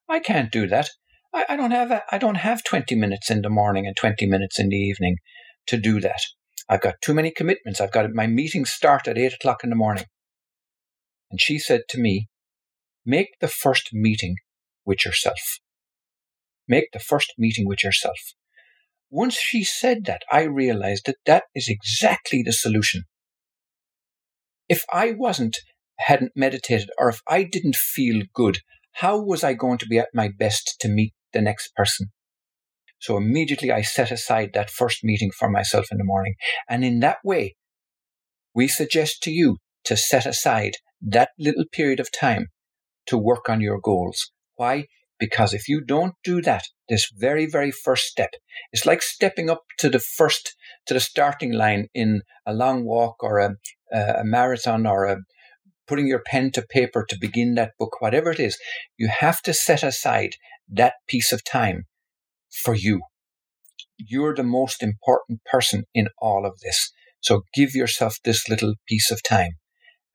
I 0.09 0.19
can't 0.19 0.51
do 0.51 0.67
that. 0.67 0.89
I, 1.33 1.45
I 1.49 1.55
don't 1.55 1.71
have 1.71 1.91
a, 1.91 2.03
I 2.11 2.17
don't 2.17 2.35
have 2.35 2.61
20 2.61 2.93
minutes 2.93 3.31
in 3.31 3.41
the 3.41 3.49
morning 3.49 3.87
and 3.87 3.95
20 3.95 4.27
minutes 4.27 4.59
in 4.59 4.67
the 4.67 4.75
evening 4.75 5.15
to 5.67 5.77
do 5.77 6.01
that. 6.01 6.19
I've 6.67 6.81
got 6.81 6.95
too 7.01 7.13
many 7.13 7.31
commitments. 7.31 7.79
I've 7.79 7.93
got 7.93 8.11
my 8.11 8.27
meetings 8.27 8.69
start 8.69 9.07
at 9.07 9.17
eight 9.17 9.33
o'clock 9.33 9.63
in 9.63 9.69
the 9.69 9.77
morning. 9.77 10.03
And 11.31 11.39
she 11.39 11.57
said 11.57 11.83
to 11.89 11.99
me, 11.99 12.27
make 13.05 13.29
the 13.39 13.47
first 13.47 13.91
meeting 13.93 14.35
with 14.85 15.05
yourself. 15.05 15.59
Make 16.67 16.91
the 16.91 16.99
first 16.99 17.33
meeting 17.37 17.65
with 17.65 17.81
yourself. 17.81 18.17
Once 19.09 19.35
she 19.35 19.63
said 19.63 20.03
that, 20.05 20.23
I 20.29 20.41
realized 20.41 21.03
that 21.05 21.17
that 21.25 21.43
is 21.55 21.69
exactly 21.69 22.43
the 22.43 22.51
solution. 22.51 23.03
If 24.67 24.83
I 24.91 25.11
wasn't, 25.11 25.57
hadn't 25.97 26.33
meditated, 26.35 26.89
or 26.97 27.09
if 27.09 27.21
I 27.27 27.43
didn't 27.43 27.75
feel 27.75 28.23
good, 28.33 28.59
how 28.93 29.21
was 29.21 29.43
I 29.43 29.53
going 29.53 29.77
to 29.79 29.87
be 29.87 29.99
at 29.99 30.09
my 30.13 30.29
best 30.37 30.75
to 30.79 30.87
meet 30.87 31.13
the 31.33 31.41
next 31.41 31.73
person? 31.75 32.11
So 32.99 33.17
immediately 33.17 33.71
I 33.71 33.81
set 33.81 34.11
aside 34.11 34.51
that 34.53 34.69
first 34.69 35.03
meeting 35.03 35.31
for 35.31 35.49
myself 35.49 35.87
in 35.91 35.97
the 35.97 36.03
morning. 36.03 36.35
And 36.69 36.83
in 36.83 37.01
that 37.01 37.17
way, 37.23 37.55
we 38.53 38.67
suggest 38.67 39.21
to 39.23 39.31
you 39.31 39.57
to 39.83 39.97
set 39.97 40.25
aside 40.25 40.73
that 41.01 41.29
little 41.37 41.65
period 41.71 41.99
of 41.99 42.11
time 42.11 42.47
to 43.07 43.17
work 43.17 43.49
on 43.49 43.61
your 43.61 43.79
goals. 43.79 44.31
Why? 44.55 44.85
Because 45.19 45.53
if 45.53 45.67
you 45.67 45.81
don't 45.81 46.15
do 46.23 46.41
that, 46.41 46.63
this 46.89 47.09
very, 47.15 47.45
very 47.45 47.71
first 47.71 48.05
step, 48.05 48.31
it's 48.71 48.85
like 48.85 49.01
stepping 49.01 49.49
up 49.49 49.63
to 49.79 49.89
the 49.89 49.99
first, 49.99 50.55
to 50.87 50.93
the 50.93 50.99
starting 50.99 51.51
line 51.51 51.87
in 51.93 52.21
a 52.45 52.53
long 52.53 52.85
walk 52.85 53.17
or 53.21 53.39
a, 53.39 53.55
a 53.93 54.23
marathon 54.23 54.85
or 54.85 55.05
a, 55.05 55.17
putting 55.87 56.07
your 56.07 56.21
pen 56.25 56.51
to 56.51 56.61
paper 56.61 57.05
to 57.07 57.17
begin 57.19 57.55
that 57.55 57.73
book, 57.77 58.01
whatever 58.01 58.31
it 58.31 58.39
is, 58.39 58.57
you 58.97 59.09
have 59.19 59.41
to 59.43 59.53
set 59.53 59.83
aside 59.83 60.35
that 60.69 60.93
piece 61.07 61.31
of 61.31 61.43
time 61.43 61.83
for 62.49 62.73
you. 62.75 63.01
You're 63.97 64.35
the 64.35 64.43
most 64.43 64.83
important 64.83 65.41
person 65.45 65.83
in 65.93 66.07
all 66.19 66.45
of 66.45 66.59
this. 66.61 66.91
So 67.21 67.43
give 67.53 67.73
yourself 67.75 68.17
this 68.23 68.47
little 68.49 68.75
piece 68.87 69.11
of 69.11 69.21
time 69.23 69.53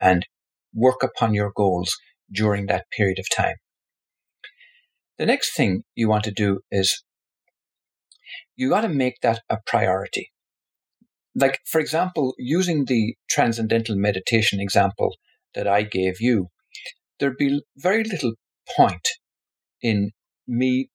and 0.01 0.27
work 0.75 1.03
upon 1.03 1.35
your 1.35 1.53
goals 1.55 1.97
during 2.33 2.67
that 2.67 2.85
period 2.97 3.19
of 3.19 3.27
time. 3.35 3.57
The 5.19 5.27
next 5.27 5.55
thing 5.55 5.83
you 5.95 6.09
want 6.09 6.25
to 6.25 6.31
do 6.31 6.61
is 6.71 7.03
you 8.57 8.71
got 8.71 8.83
to 8.83 8.89
make 8.89 9.21
that 9.23 9.41
a 9.51 9.59
priority. 9.67 10.31
Like, 11.35 11.61
for 11.67 11.81
example, 11.81 12.35
using 12.39 12.85
the 12.85 13.15
transcendental 13.29 13.97
meditation 13.97 14.61
example 14.61 15.17
that 15.55 15.67
I 15.67 15.83
gave 15.83 16.21
you, 16.21 16.49
there'd 17.19 17.37
be 17.37 17.63
very 17.77 18.05
little 18.05 18.33
point 18.77 19.09
in 19.83 20.11
me 20.47 20.91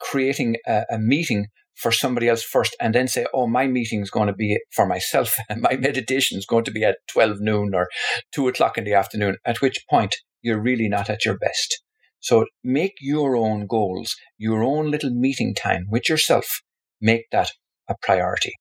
creating 0.00 0.56
a, 0.66 0.84
a 0.90 0.98
meeting 0.98 1.46
for 1.76 1.92
somebody 1.92 2.28
else 2.28 2.42
first 2.42 2.74
and 2.80 2.94
then 2.94 3.06
say, 3.06 3.26
oh, 3.34 3.46
my 3.46 3.66
meeting 3.66 4.00
is 4.00 4.10
going 4.10 4.28
to 4.28 4.32
be 4.32 4.58
for 4.72 4.86
myself 4.86 5.36
and 5.48 5.60
my 5.70 5.76
meditation 5.76 6.38
is 6.38 6.46
going 6.46 6.64
to 6.64 6.70
be 6.70 6.84
at 6.84 6.98
12 7.08 7.40
noon 7.40 7.74
or 7.74 7.88
2 8.32 8.48
o'clock 8.48 8.78
in 8.78 8.84
the 8.84 8.94
afternoon, 8.94 9.36
at 9.44 9.60
which 9.60 9.84
point 9.88 10.16
you're 10.42 10.60
really 10.60 10.88
not 10.88 11.10
at 11.10 11.24
your 11.24 11.36
best. 11.38 11.82
So 12.20 12.46
make 12.64 12.94
your 13.00 13.36
own 13.36 13.66
goals, 13.66 14.16
your 14.38 14.62
own 14.62 14.90
little 14.90 15.10
meeting 15.10 15.54
time 15.54 15.86
with 15.90 16.08
yourself, 16.08 16.62
make 17.00 17.26
that 17.30 17.50
a 17.88 17.94
priority. 18.02 18.54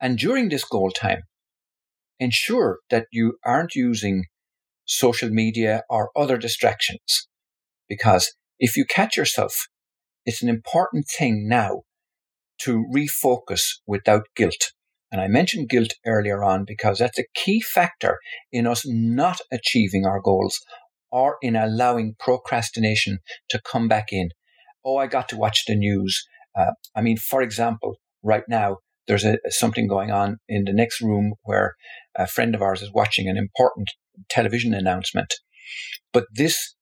And 0.00 0.18
during 0.18 0.48
this 0.48 0.64
goal 0.64 0.90
time, 0.90 1.22
ensure 2.22 2.78
that 2.90 3.06
you 3.10 3.38
aren't 3.44 3.74
using 3.74 4.24
social 4.84 5.30
media 5.30 5.82
or 5.88 6.10
other 6.16 6.38
distractions. 6.38 7.28
Because 7.88 8.32
if 8.58 8.76
you 8.76 8.84
catch 8.84 9.16
yourself, 9.16 9.52
it's 10.24 10.42
an 10.42 10.48
important 10.48 11.06
thing 11.18 11.48
now 11.48 11.82
to 12.60 12.84
refocus 12.94 13.62
without 13.86 14.22
guilt. 14.36 14.72
And 15.10 15.20
I 15.20 15.28
mentioned 15.28 15.68
guilt 15.68 15.94
earlier 16.06 16.42
on 16.42 16.64
because 16.64 16.98
that's 16.98 17.18
a 17.18 17.26
key 17.34 17.60
factor 17.60 18.18
in 18.50 18.66
us 18.66 18.84
not 18.86 19.40
achieving 19.50 20.06
our 20.06 20.20
goals 20.20 20.60
or 21.10 21.36
in 21.42 21.56
allowing 21.56 22.14
procrastination 22.18 23.18
to 23.50 23.60
come 23.60 23.88
back 23.88 24.12
in. 24.12 24.30
Oh, 24.84 24.96
I 24.96 25.06
got 25.06 25.28
to 25.30 25.36
watch 25.36 25.64
the 25.66 25.74
news. 25.74 26.24
Uh, 26.58 26.72
I 26.96 27.02
mean, 27.02 27.18
for 27.18 27.42
example, 27.42 27.96
right 28.22 28.44
now, 28.48 28.78
there's 29.06 29.24
a, 29.24 29.38
something 29.48 29.86
going 29.86 30.10
on 30.10 30.38
in 30.48 30.64
the 30.64 30.72
next 30.72 31.00
room 31.00 31.34
where 31.42 31.74
a 32.16 32.26
friend 32.26 32.54
of 32.54 32.62
ours 32.62 32.82
is 32.82 32.92
watching 32.92 33.28
an 33.28 33.36
important 33.36 33.90
television 34.28 34.74
announcement. 34.74 35.34
But 36.12 36.26
this 36.32 36.74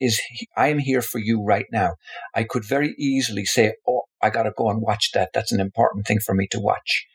is 0.00 0.20
I 0.56 0.68
am 0.68 0.78
here 0.78 1.02
for 1.02 1.18
you 1.18 1.42
right 1.42 1.66
now. 1.72 1.94
I 2.34 2.44
could 2.44 2.64
very 2.64 2.94
easily 2.98 3.44
say, 3.44 3.74
"Oh, 3.88 4.02
I 4.22 4.30
got 4.30 4.44
to 4.44 4.52
go 4.56 4.68
and 4.70 4.82
watch 4.82 5.12
that. 5.14 5.30
That's 5.32 5.52
an 5.52 5.60
important 5.60 6.06
thing 6.06 6.20
for 6.20 6.34
me 6.34 6.46
to 6.50 6.60
watch." 6.60 7.06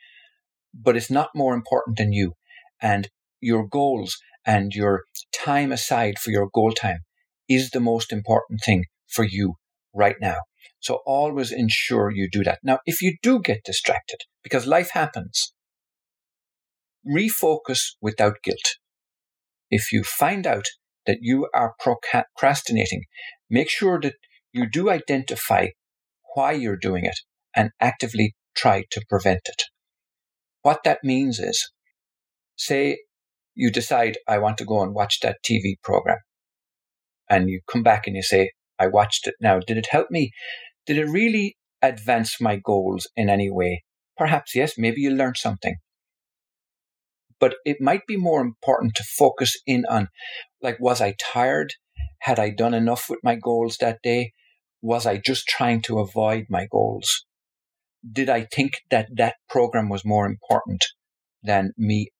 But 0.74 0.96
it's 0.96 1.10
not 1.10 1.30
more 1.34 1.54
important 1.54 1.98
than 1.98 2.12
you 2.12 2.34
and 2.80 3.08
your 3.40 3.66
goals 3.66 4.18
and 4.44 4.74
your 4.74 5.04
time 5.32 5.72
aside 5.72 6.18
for 6.18 6.30
your 6.30 6.48
goal 6.52 6.72
time 6.72 7.00
is 7.48 7.70
the 7.70 7.80
most 7.80 8.12
important 8.12 8.60
thing 8.64 8.84
for 9.08 9.24
you 9.24 9.54
right 9.94 10.16
now. 10.20 10.38
So 10.80 11.00
always 11.06 11.52
ensure 11.52 12.10
you 12.10 12.28
do 12.30 12.42
that. 12.44 12.58
Now, 12.62 12.80
if 12.86 13.02
you 13.02 13.16
do 13.22 13.40
get 13.40 13.64
distracted, 13.64 14.18
because 14.42 14.66
life 14.66 14.90
happens, 14.90 15.52
refocus 17.06 17.80
without 18.00 18.42
guilt. 18.42 18.76
If 19.70 19.92
you 19.92 20.04
find 20.04 20.46
out 20.46 20.66
that 21.06 21.18
you 21.20 21.48
are 21.54 21.74
procrastinating, 21.78 23.04
make 23.50 23.70
sure 23.70 24.00
that 24.00 24.14
you 24.52 24.68
do 24.68 24.90
identify 24.90 25.68
why 26.34 26.52
you're 26.52 26.76
doing 26.76 27.04
it 27.04 27.18
and 27.54 27.70
actively 27.80 28.34
try 28.56 28.84
to 28.90 29.02
prevent 29.08 29.40
it. 29.46 29.62
What 30.62 30.84
that 30.84 31.00
means 31.02 31.38
is, 31.38 31.70
say 32.56 32.98
you 33.54 33.70
decide, 33.70 34.18
I 34.28 34.38
want 34.38 34.58
to 34.58 34.64
go 34.64 34.82
and 34.82 34.94
watch 34.94 35.20
that 35.20 35.38
TV 35.44 35.74
program. 35.82 36.18
And 37.28 37.48
you 37.48 37.60
come 37.70 37.82
back 37.82 38.06
and 38.06 38.14
you 38.14 38.22
say, 38.22 38.52
I 38.78 38.86
watched 38.86 39.26
it 39.26 39.34
now. 39.40 39.58
Did 39.58 39.78
it 39.78 39.88
help 39.90 40.10
me? 40.10 40.30
Did 40.86 40.98
it 40.98 41.06
really 41.06 41.56
advance 41.80 42.40
my 42.40 42.56
goals 42.56 43.08
in 43.16 43.28
any 43.28 43.50
way? 43.50 43.84
Perhaps 44.16 44.54
yes, 44.54 44.74
maybe 44.76 45.00
you 45.00 45.10
learned 45.10 45.36
something 45.36 45.76
but 47.42 47.56
it 47.64 47.78
might 47.80 48.06
be 48.06 48.16
more 48.16 48.40
important 48.40 48.94
to 48.94 49.02
focus 49.02 49.60
in 49.66 49.84
on 49.90 50.06
like 50.62 50.78
was 50.78 51.00
i 51.00 51.12
tired? 51.18 51.74
Had 52.20 52.38
i 52.38 52.50
done 52.50 52.72
enough 52.72 53.06
with 53.10 53.18
my 53.24 53.34
goals 53.34 53.78
that 53.78 53.98
day? 54.00 54.30
Was 54.80 55.06
i 55.06 55.16
just 55.16 55.48
trying 55.48 55.82
to 55.82 55.98
avoid 55.98 56.44
my 56.48 56.68
goals? 56.70 57.26
Did 58.18 58.30
i 58.30 58.42
think 58.54 58.74
that 58.90 59.08
that 59.16 59.34
program 59.48 59.88
was 59.88 60.04
more 60.04 60.24
important 60.24 60.84
than 61.42 61.72
me 61.76 62.10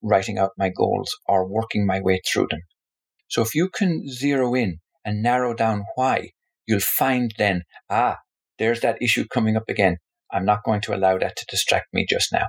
writing 0.00 0.38
out 0.38 0.52
my 0.56 0.68
goals 0.68 1.10
or 1.26 1.48
working 1.48 1.84
my 1.84 2.00
way 2.00 2.20
through 2.24 2.46
them? 2.52 2.60
So 3.26 3.42
if 3.42 3.56
you 3.56 3.70
can 3.70 4.08
zero 4.08 4.54
in 4.54 4.78
and 5.04 5.20
narrow 5.20 5.52
down 5.52 5.82
why 5.96 6.30
you'll 6.64 6.88
find 7.02 7.34
then 7.38 7.62
ah 7.88 8.18
there's 8.60 8.82
that 8.82 9.02
issue 9.02 9.24
coming 9.26 9.56
up 9.56 9.68
again. 9.68 9.96
I'm 10.32 10.44
not 10.44 10.62
going 10.64 10.82
to 10.82 10.94
allow 10.94 11.18
that 11.18 11.34
to 11.38 11.46
distract 11.50 11.92
me 11.92 12.06
just 12.08 12.32
now 12.32 12.46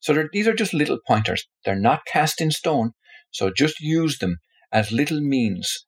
so 0.00 0.24
these 0.32 0.46
are 0.46 0.54
just 0.54 0.74
little 0.74 0.98
pointers. 1.06 1.46
They're 1.64 1.74
not 1.74 2.06
cast 2.06 2.40
in 2.40 2.50
stone. 2.50 2.92
So 3.30 3.50
just 3.54 3.80
use 3.80 4.18
them 4.18 4.36
as 4.72 4.92
little 4.92 5.20
means 5.20 5.86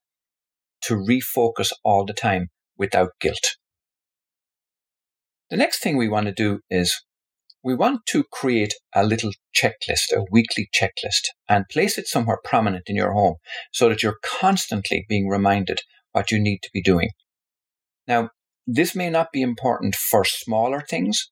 to 0.82 0.94
refocus 0.94 1.72
all 1.84 2.04
the 2.04 2.12
time 2.12 2.48
without 2.76 3.10
guilt. 3.20 3.56
The 5.50 5.56
next 5.56 5.82
thing 5.82 5.96
we 5.96 6.08
want 6.08 6.26
to 6.26 6.32
do 6.32 6.60
is 6.68 7.00
we 7.62 7.74
want 7.74 8.06
to 8.06 8.24
create 8.32 8.74
a 8.94 9.04
little 9.04 9.32
checklist, 9.56 10.12
a 10.14 10.24
weekly 10.30 10.68
checklist, 10.74 11.28
and 11.48 11.64
place 11.70 11.98
it 11.98 12.06
somewhere 12.06 12.38
prominent 12.44 12.84
in 12.86 12.96
your 12.96 13.12
home 13.12 13.36
so 13.72 13.88
that 13.88 14.02
you're 14.02 14.18
constantly 14.22 15.04
being 15.08 15.28
reminded 15.28 15.80
what 16.12 16.30
you 16.30 16.38
need 16.38 16.60
to 16.62 16.70
be 16.72 16.82
doing. 16.82 17.10
Now, 18.06 18.30
this 18.66 18.94
may 18.94 19.10
not 19.10 19.32
be 19.32 19.42
important 19.42 19.94
for 19.96 20.24
smaller 20.24 20.82
things, 20.82 21.30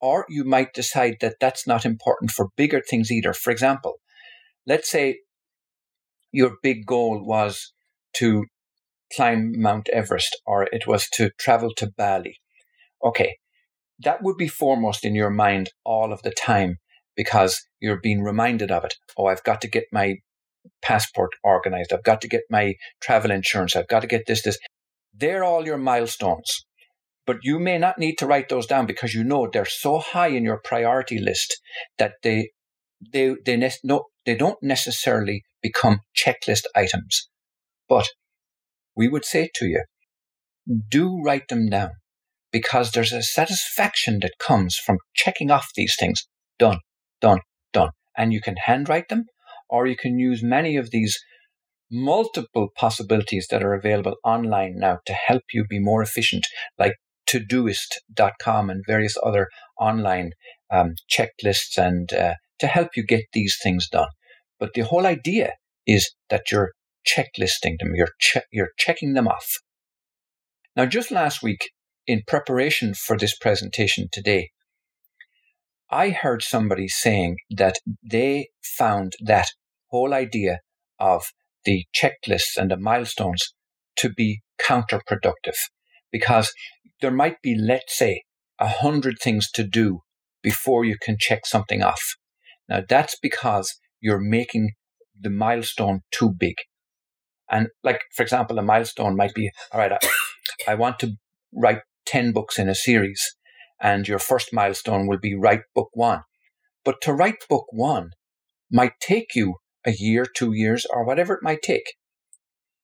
or 0.00 0.26
you 0.28 0.44
might 0.44 0.72
decide 0.72 1.16
that 1.20 1.36
that's 1.40 1.66
not 1.66 1.84
important 1.84 2.30
for 2.30 2.48
bigger 2.56 2.80
things 2.80 3.10
either. 3.10 3.32
For 3.32 3.50
example, 3.50 3.96
let's 4.66 4.90
say 4.90 5.18
your 6.32 6.56
big 6.62 6.86
goal 6.86 7.24
was 7.24 7.72
to 8.14 8.44
climb 9.14 9.52
Mount 9.56 9.88
Everest 9.90 10.40
or 10.46 10.64
it 10.72 10.86
was 10.86 11.08
to 11.14 11.30
travel 11.38 11.72
to 11.76 11.90
Bali. 11.96 12.38
Okay, 13.04 13.36
that 13.98 14.22
would 14.22 14.36
be 14.36 14.48
foremost 14.48 15.04
in 15.04 15.14
your 15.14 15.30
mind 15.30 15.70
all 15.84 16.12
of 16.12 16.22
the 16.22 16.30
time 16.30 16.76
because 17.16 17.60
you're 17.80 18.00
being 18.00 18.22
reminded 18.22 18.70
of 18.70 18.84
it. 18.84 18.94
Oh, 19.16 19.26
I've 19.26 19.44
got 19.44 19.60
to 19.62 19.68
get 19.68 19.84
my 19.92 20.16
passport 20.82 21.30
organized. 21.42 21.92
I've 21.92 22.04
got 22.04 22.20
to 22.22 22.28
get 22.28 22.42
my 22.50 22.74
travel 23.00 23.30
insurance. 23.30 23.76
I've 23.76 23.88
got 23.88 24.00
to 24.00 24.06
get 24.06 24.26
this, 24.26 24.42
this. 24.42 24.58
They're 25.12 25.44
all 25.44 25.66
your 25.66 25.78
milestones. 25.78 26.64
But 27.30 27.44
you 27.44 27.60
may 27.60 27.78
not 27.78 27.96
need 27.96 28.16
to 28.16 28.26
write 28.26 28.48
those 28.48 28.66
down 28.66 28.86
because 28.86 29.14
you 29.14 29.22
know 29.22 29.48
they're 29.48 29.64
so 29.64 30.00
high 30.00 30.26
in 30.26 30.42
your 30.42 30.58
priority 30.58 31.16
list 31.16 31.60
that 31.96 32.14
they 32.24 32.50
they 33.12 33.36
they 33.46 33.56
ne- 33.56 33.84
no, 33.84 34.06
they 34.26 34.34
don't 34.34 34.60
necessarily 34.60 35.44
become 35.62 36.00
checklist 36.12 36.64
items. 36.74 37.28
But 37.88 38.08
we 38.96 39.06
would 39.06 39.24
say 39.24 39.48
to 39.54 39.66
you, 39.66 39.84
do 40.88 41.22
write 41.22 41.46
them 41.46 41.68
down 41.68 41.90
because 42.50 42.90
there's 42.90 43.12
a 43.12 43.22
satisfaction 43.22 44.18
that 44.22 44.38
comes 44.40 44.74
from 44.74 44.98
checking 45.14 45.52
off 45.52 45.68
these 45.76 45.94
things. 45.96 46.26
Done, 46.58 46.80
done, 47.20 47.42
done. 47.72 47.90
And 48.16 48.32
you 48.32 48.40
can 48.40 48.56
handwrite 48.56 49.08
them 49.08 49.26
or 49.68 49.86
you 49.86 49.96
can 49.96 50.18
use 50.18 50.42
many 50.42 50.74
of 50.74 50.90
these 50.90 51.16
multiple 51.92 52.70
possibilities 52.76 53.46
that 53.52 53.62
are 53.62 53.74
available 53.74 54.16
online 54.24 54.80
now 54.80 54.98
to 55.06 55.12
help 55.12 55.42
you 55.52 55.64
be 55.64 55.78
more 55.78 56.02
efficient, 56.02 56.44
like 56.76 56.94
Todoist.com 57.30 58.70
and 58.70 58.82
various 58.86 59.16
other 59.22 59.48
online 59.78 60.32
um, 60.70 60.94
checklists 61.10 61.76
and 61.76 62.12
uh, 62.12 62.34
to 62.58 62.66
help 62.66 62.88
you 62.96 63.04
get 63.04 63.24
these 63.32 63.56
things 63.62 63.88
done. 63.88 64.08
But 64.58 64.74
the 64.74 64.82
whole 64.82 65.06
idea 65.06 65.54
is 65.86 66.14
that 66.28 66.50
you're 66.50 66.72
checklisting 67.06 67.78
them, 67.78 67.94
you're, 67.94 68.14
che- 68.20 68.42
you're 68.52 68.72
checking 68.78 69.14
them 69.14 69.28
off. 69.28 69.46
Now, 70.76 70.86
just 70.86 71.10
last 71.10 71.42
week, 71.42 71.70
in 72.06 72.22
preparation 72.26 72.94
for 72.94 73.16
this 73.16 73.36
presentation 73.36 74.08
today, 74.12 74.50
I 75.90 76.10
heard 76.10 76.42
somebody 76.42 76.88
saying 76.88 77.36
that 77.50 77.76
they 78.08 78.48
found 78.62 79.14
that 79.24 79.48
whole 79.88 80.14
idea 80.14 80.60
of 80.98 81.24
the 81.64 81.84
checklists 81.94 82.56
and 82.56 82.70
the 82.70 82.76
milestones 82.76 83.54
to 83.96 84.08
be 84.08 84.40
counterproductive 84.60 85.56
because 86.12 86.52
there 87.00 87.10
might 87.10 87.40
be, 87.42 87.56
let's 87.58 87.96
say, 87.96 88.24
a 88.58 88.68
hundred 88.68 89.18
things 89.18 89.50
to 89.52 89.64
do 89.64 90.00
before 90.42 90.84
you 90.84 90.96
can 91.00 91.16
check 91.18 91.46
something 91.46 91.82
off. 91.82 92.16
Now 92.68 92.82
that's 92.86 93.16
because 93.20 93.78
you're 94.00 94.20
making 94.20 94.72
the 95.18 95.30
milestone 95.30 96.00
too 96.10 96.30
big. 96.36 96.54
And 97.50 97.68
like, 97.82 98.02
for 98.14 98.22
example, 98.22 98.58
a 98.58 98.62
milestone 98.62 99.16
might 99.16 99.34
be, 99.34 99.50
all 99.72 99.80
right, 99.80 99.92
I, 99.92 99.98
I 100.68 100.74
want 100.74 100.98
to 101.00 101.12
write 101.52 101.80
10 102.06 102.32
books 102.32 102.58
in 102.58 102.68
a 102.68 102.74
series 102.74 103.20
and 103.80 104.06
your 104.06 104.18
first 104.18 104.52
milestone 104.52 105.06
will 105.06 105.18
be 105.18 105.34
write 105.34 105.62
book 105.74 105.88
one. 105.94 106.22
But 106.84 107.00
to 107.02 107.12
write 107.12 107.48
book 107.48 107.66
one 107.70 108.10
might 108.70 108.92
take 109.00 109.34
you 109.34 109.56
a 109.86 109.92
year, 109.92 110.26
two 110.26 110.52
years, 110.52 110.86
or 110.92 111.04
whatever 111.04 111.34
it 111.34 111.42
might 111.42 111.62
take. 111.62 111.94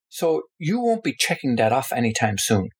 So 0.08 0.42
you 0.58 0.80
won't 0.80 1.04
be 1.04 1.14
checking 1.16 1.56
that 1.56 1.72
off 1.72 1.92
anytime 1.92 2.38
soon. 2.38 2.70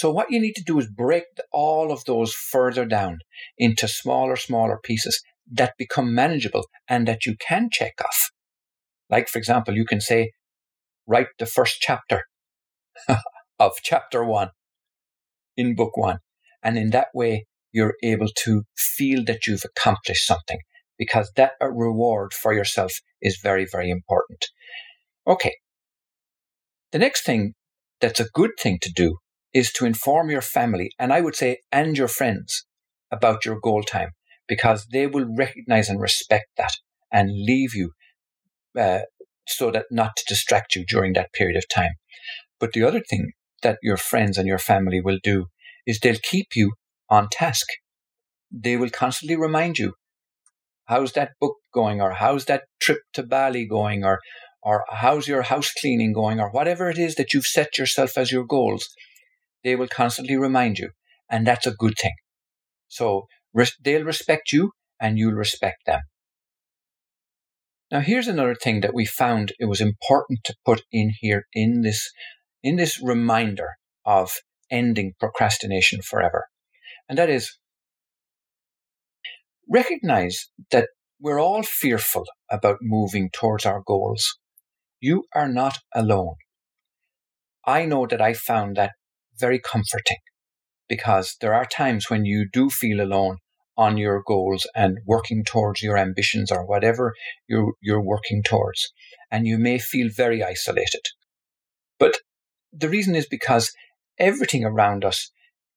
So 0.00 0.10
what 0.10 0.30
you 0.30 0.40
need 0.40 0.54
to 0.54 0.64
do 0.64 0.78
is 0.78 0.88
break 0.88 1.24
all 1.52 1.92
of 1.92 2.06
those 2.06 2.32
further 2.32 2.86
down 2.86 3.18
into 3.58 3.86
smaller, 3.86 4.34
smaller 4.34 4.80
pieces 4.82 5.22
that 5.52 5.74
become 5.76 6.14
manageable 6.14 6.64
and 6.88 7.06
that 7.06 7.26
you 7.26 7.36
can 7.38 7.68
check 7.70 7.92
off. 8.02 8.30
Like, 9.10 9.28
for 9.28 9.36
example, 9.36 9.74
you 9.74 9.84
can 9.84 10.00
say, 10.00 10.30
write 11.06 11.26
the 11.38 11.44
first 11.44 11.82
chapter 11.82 12.22
of 13.58 13.72
chapter 13.82 14.24
one 14.24 14.52
in 15.54 15.74
book 15.74 15.98
one. 15.98 16.20
And 16.62 16.78
in 16.78 16.88
that 16.92 17.08
way, 17.12 17.44
you're 17.70 17.96
able 18.02 18.28
to 18.44 18.62
feel 18.78 19.22
that 19.26 19.46
you've 19.46 19.66
accomplished 19.66 20.26
something 20.26 20.60
because 20.96 21.30
that 21.36 21.52
uh, 21.60 21.66
reward 21.66 22.32
for 22.32 22.54
yourself 22.54 22.92
is 23.20 23.38
very, 23.42 23.66
very 23.70 23.90
important. 23.90 24.46
Okay. 25.26 25.56
The 26.90 26.98
next 26.98 27.26
thing 27.26 27.52
that's 28.00 28.18
a 28.18 28.30
good 28.32 28.52
thing 28.58 28.78
to 28.80 28.90
do 28.90 29.18
is 29.52 29.72
to 29.72 29.86
inform 29.86 30.30
your 30.30 30.42
family, 30.42 30.92
and 30.98 31.12
I 31.12 31.20
would 31.20 31.34
say, 31.34 31.58
and 31.72 31.96
your 31.96 32.08
friends 32.08 32.64
about 33.10 33.44
your 33.44 33.58
goal 33.58 33.82
time 33.82 34.10
because 34.46 34.86
they 34.92 35.06
will 35.06 35.26
recognize 35.36 35.88
and 35.88 36.00
respect 36.00 36.46
that 36.56 36.72
and 37.12 37.30
leave 37.30 37.74
you 37.74 37.92
uh, 38.78 39.00
so 39.46 39.70
that 39.70 39.86
not 39.90 40.12
to 40.16 40.24
distract 40.28 40.74
you 40.74 40.84
during 40.86 41.12
that 41.14 41.32
period 41.32 41.56
of 41.56 41.64
time. 41.68 41.92
But 42.58 42.72
the 42.72 42.84
other 42.84 43.00
thing 43.00 43.32
that 43.62 43.78
your 43.82 43.96
friends 43.96 44.38
and 44.38 44.46
your 44.46 44.58
family 44.58 45.00
will 45.00 45.18
do 45.22 45.46
is 45.86 45.98
they'll 45.98 46.16
keep 46.22 46.48
you 46.54 46.72
on 47.08 47.28
task. 47.30 47.66
They 48.50 48.76
will 48.76 48.90
constantly 48.90 49.36
remind 49.36 49.78
you 49.78 49.94
how's 50.86 51.12
that 51.12 51.32
book 51.40 51.56
going 51.72 52.00
or 52.00 52.12
how's 52.12 52.46
that 52.46 52.64
trip 52.80 52.98
to 53.14 53.22
Bali 53.22 53.66
going 53.66 54.04
or 54.04 54.20
or 54.62 54.84
how's 54.90 55.26
your 55.26 55.42
house 55.42 55.72
cleaning 55.80 56.12
going 56.12 56.38
or 56.38 56.50
whatever 56.50 56.90
it 56.90 56.98
is 56.98 57.14
that 57.14 57.32
you've 57.32 57.46
set 57.46 57.78
yourself 57.78 58.18
as 58.18 58.30
your 58.30 58.44
goals 58.44 58.88
they 59.64 59.76
will 59.76 59.88
constantly 59.88 60.36
remind 60.36 60.78
you 60.78 60.90
and 61.28 61.46
that's 61.46 61.66
a 61.66 61.74
good 61.74 61.94
thing 62.00 62.14
so 62.88 63.26
res- 63.52 63.76
they'll 63.82 64.04
respect 64.04 64.52
you 64.52 64.72
and 65.00 65.18
you'll 65.18 65.32
respect 65.32 65.86
them 65.86 66.00
now 67.90 68.00
here's 68.00 68.28
another 68.28 68.54
thing 68.54 68.80
that 68.80 68.94
we 68.94 69.06
found 69.06 69.52
it 69.58 69.66
was 69.66 69.80
important 69.80 70.40
to 70.44 70.54
put 70.64 70.82
in 70.92 71.12
here 71.20 71.46
in 71.52 71.82
this 71.82 72.10
in 72.62 72.76
this 72.76 73.02
reminder 73.02 73.70
of 74.04 74.32
ending 74.70 75.12
procrastination 75.18 76.00
forever 76.02 76.46
and 77.08 77.18
that 77.18 77.30
is 77.30 77.58
recognize 79.70 80.50
that 80.72 80.88
we're 81.20 81.40
all 81.40 81.62
fearful 81.62 82.24
about 82.50 82.78
moving 82.80 83.30
towards 83.30 83.64
our 83.64 83.82
goals. 83.86 84.38
You 85.00 85.26
are 85.34 85.48
not 85.48 85.78
alone. 85.94 86.34
I 87.64 87.84
know 87.86 88.06
that 88.06 88.20
I 88.20 88.34
found 88.34 88.76
that 88.76 88.92
very 89.40 89.58
comforting 89.58 90.18
because 90.88 91.36
there 91.40 91.54
are 91.54 91.64
times 91.64 92.10
when 92.10 92.24
you 92.24 92.46
do 92.52 92.68
feel 92.68 93.00
alone 93.00 93.38
on 93.76 93.96
your 93.96 94.22
goals 94.26 94.66
and 94.74 94.98
working 95.06 95.42
towards 95.44 95.82
your 95.82 95.96
ambitions 95.96 96.52
or 96.52 96.66
whatever 96.66 97.14
you're, 97.48 97.72
you're 97.80 98.02
working 98.02 98.42
towards. 98.42 98.92
And 99.30 99.46
you 99.46 99.56
may 99.56 99.78
feel 99.78 100.08
very 100.14 100.42
isolated. 100.42 101.02
But 101.98 102.18
the 102.72 102.88
reason 102.88 103.14
is 103.14 103.26
because 103.26 103.72
everything 104.18 104.64
around 104.64 105.04
us 105.04 105.30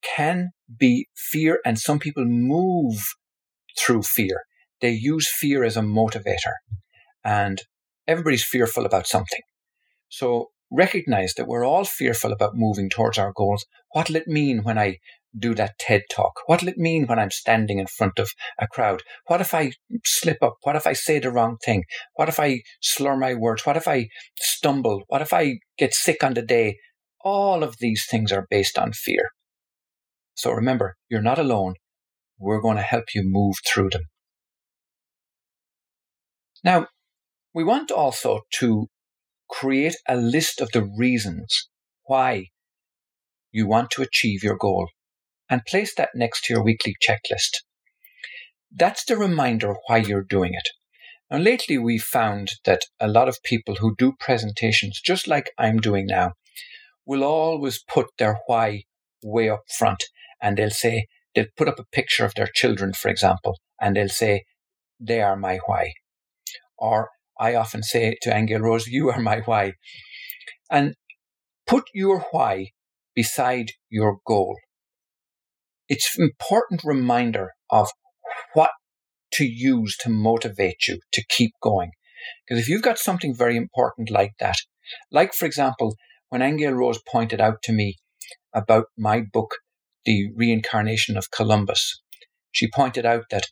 can 0.03 0.49
be 0.77 1.07
fear, 1.15 1.59
and 1.65 1.79
some 1.79 1.99
people 1.99 2.25
move 2.25 2.99
through 3.79 4.03
fear. 4.03 4.41
They 4.81 4.91
use 4.91 5.31
fear 5.33 5.63
as 5.63 5.77
a 5.77 5.81
motivator, 5.81 6.55
and 7.23 7.61
everybody's 8.07 8.43
fearful 8.43 8.85
about 8.85 9.07
something. 9.07 9.39
So 10.09 10.49
recognize 10.73 11.35
that 11.35 11.47
we're 11.47 11.65
all 11.65 11.85
fearful 11.85 12.33
about 12.33 12.55
moving 12.55 12.89
towards 12.89 13.19
our 13.19 13.31
goals. 13.31 13.65
What'll 13.91 14.15
it 14.15 14.27
mean 14.27 14.63
when 14.63 14.79
I 14.79 14.97
do 15.37 15.53
that 15.53 15.77
TED 15.79 16.01
talk? 16.11 16.33
What'll 16.47 16.67
it 16.67 16.77
mean 16.77 17.05
when 17.05 17.19
I'm 17.19 17.31
standing 17.31 17.77
in 17.77 17.85
front 17.85 18.17
of 18.17 18.31
a 18.59 18.67
crowd? 18.67 19.03
What 19.27 19.39
if 19.39 19.53
I 19.53 19.73
slip 20.03 20.41
up? 20.41 20.55
What 20.63 20.75
if 20.75 20.87
I 20.87 20.93
say 20.93 21.19
the 21.19 21.31
wrong 21.31 21.57
thing? 21.63 21.83
What 22.15 22.27
if 22.27 22.39
I 22.39 22.61
slur 22.81 23.15
my 23.15 23.35
words? 23.35 23.65
What 23.65 23.77
if 23.77 23.87
I 23.87 24.07
stumble? 24.35 25.03
What 25.07 25.21
if 25.21 25.31
I 25.31 25.59
get 25.77 25.93
sick 25.93 26.23
on 26.23 26.33
the 26.33 26.41
day? 26.41 26.77
All 27.23 27.63
of 27.63 27.77
these 27.79 28.05
things 28.09 28.31
are 28.31 28.47
based 28.49 28.77
on 28.77 28.93
fear. 28.93 29.29
So 30.33 30.51
remember, 30.51 30.95
you're 31.07 31.21
not 31.21 31.39
alone. 31.39 31.75
We're 32.39 32.61
going 32.61 32.77
to 32.77 32.83
help 32.83 33.05
you 33.13 33.21
move 33.23 33.55
through 33.65 33.91
them. 33.91 34.03
Now, 36.63 36.87
we 37.53 37.63
want 37.63 37.91
also 37.91 38.41
to 38.55 38.87
create 39.53 39.95
a 40.07 40.15
list 40.15 40.59
of 40.59 40.71
the 40.71 40.83
reasons 40.83 41.69
why 42.05 42.47
you 43.51 43.67
want 43.67 43.91
to 43.91 44.01
achieve 44.01 44.43
your 44.43 44.57
goal 44.57 44.89
and 45.47 45.61
place 45.65 45.93
that 45.95 46.09
next 46.15 46.43
to 46.43 46.53
your 46.53 46.63
weekly 46.63 46.95
checklist. 47.07 47.61
That's 48.71 49.05
the 49.05 49.15
reminder 49.15 49.75
why 49.85 49.97
you're 49.97 50.23
doing 50.23 50.53
it. 50.55 50.69
Now, 51.29 51.37
lately 51.37 51.77
we've 51.77 52.03
found 52.03 52.53
that 52.65 52.81
a 52.99 53.07
lot 53.07 53.29
of 53.29 53.43
people 53.43 53.75
who 53.75 53.95
do 53.95 54.13
presentations, 54.19 54.99
just 54.99 55.27
like 55.27 55.51
I'm 55.57 55.77
doing 55.77 56.07
now, 56.07 56.33
will 57.05 57.23
always 57.23 57.83
put 57.87 58.07
their 58.17 58.39
why 58.47 58.83
way 59.23 59.49
up 59.49 59.63
front 59.77 60.03
and 60.41 60.57
they'll 60.57 60.71
say, 60.71 61.05
they'll 61.35 61.45
put 61.55 61.67
up 61.67 61.79
a 61.79 61.85
picture 61.91 62.25
of 62.25 62.33
their 62.33 62.49
children, 62.51 62.93
for 62.93 63.09
example, 63.09 63.59
and 63.79 63.95
they'll 63.95 64.09
say, 64.09 64.45
they 64.99 65.21
are 65.21 65.35
my 65.35 65.59
why. 65.67 65.93
Or 66.77 67.09
I 67.39 67.55
often 67.55 67.83
say 67.83 68.17
to 68.21 68.35
Angel 68.35 68.59
Rose, 68.59 68.87
you 68.87 69.09
are 69.09 69.19
my 69.19 69.39
why. 69.41 69.73
And 70.69 70.95
put 71.67 71.85
your 71.93 72.25
why 72.31 72.71
beside 73.15 73.71
your 73.89 74.17
goal. 74.25 74.57
It's 75.89 76.17
an 76.17 76.23
important 76.23 76.81
reminder 76.83 77.51
of 77.69 77.89
what 78.53 78.71
to 79.33 79.45
use 79.45 79.97
to 79.97 80.09
motivate 80.09 80.87
you 80.87 80.99
to 81.11 81.23
keep 81.29 81.51
going. 81.61 81.91
Because 82.47 82.61
if 82.61 82.69
you've 82.69 82.81
got 82.81 82.97
something 82.97 83.35
very 83.35 83.57
important 83.57 84.09
like 84.09 84.33
that, 84.39 84.57
like 85.11 85.33
for 85.33 85.45
example, 85.45 85.95
when 86.29 86.41
Angel 86.41 86.73
Rose 86.73 86.99
pointed 87.11 87.41
out 87.41 87.61
to 87.63 87.73
me 87.73 87.97
about 88.53 88.85
my 88.97 89.21
book, 89.21 89.55
the 90.05 90.31
reincarnation 90.35 91.17
of 91.17 91.31
Columbus. 91.31 92.01
She 92.51 92.69
pointed 92.69 93.05
out 93.05 93.25
that 93.31 93.47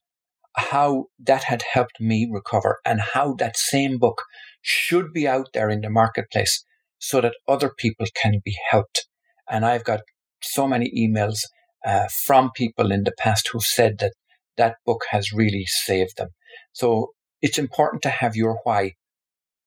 how 0.55 1.05
that 1.19 1.43
had 1.43 1.63
helped 1.73 1.99
me 1.99 2.29
recover 2.31 2.79
and 2.85 3.01
how 3.13 3.33
that 3.35 3.57
same 3.57 3.97
book 3.97 4.23
should 4.61 5.13
be 5.13 5.27
out 5.27 5.47
there 5.53 5.69
in 5.69 5.81
the 5.81 5.89
marketplace 5.89 6.65
so 6.99 7.21
that 7.21 7.35
other 7.47 7.71
people 7.75 8.05
can 8.21 8.41
be 8.43 8.55
helped. 8.69 9.07
And 9.49 9.65
I've 9.65 9.83
got 9.83 10.01
so 10.41 10.67
many 10.67 10.91
emails 10.95 11.39
uh, 11.85 12.07
from 12.25 12.51
people 12.55 12.91
in 12.91 13.03
the 13.03 13.13
past 13.17 13.49
who've 13.49 13.63
said 13.63 13.97
that 13.99 14.13
that 14.57 14.75
book 14.85 15.01
has 15.09 15.31
really 15.31 15.65
saved 15.65 16.17
them. 16.17 16.29
So 16.73 17.11
it's 17.41 17.57
important 17.57 18.03
to 18.03 18.09
have 18.09 18.35
your 18.35 18.59
why 18.63 18.93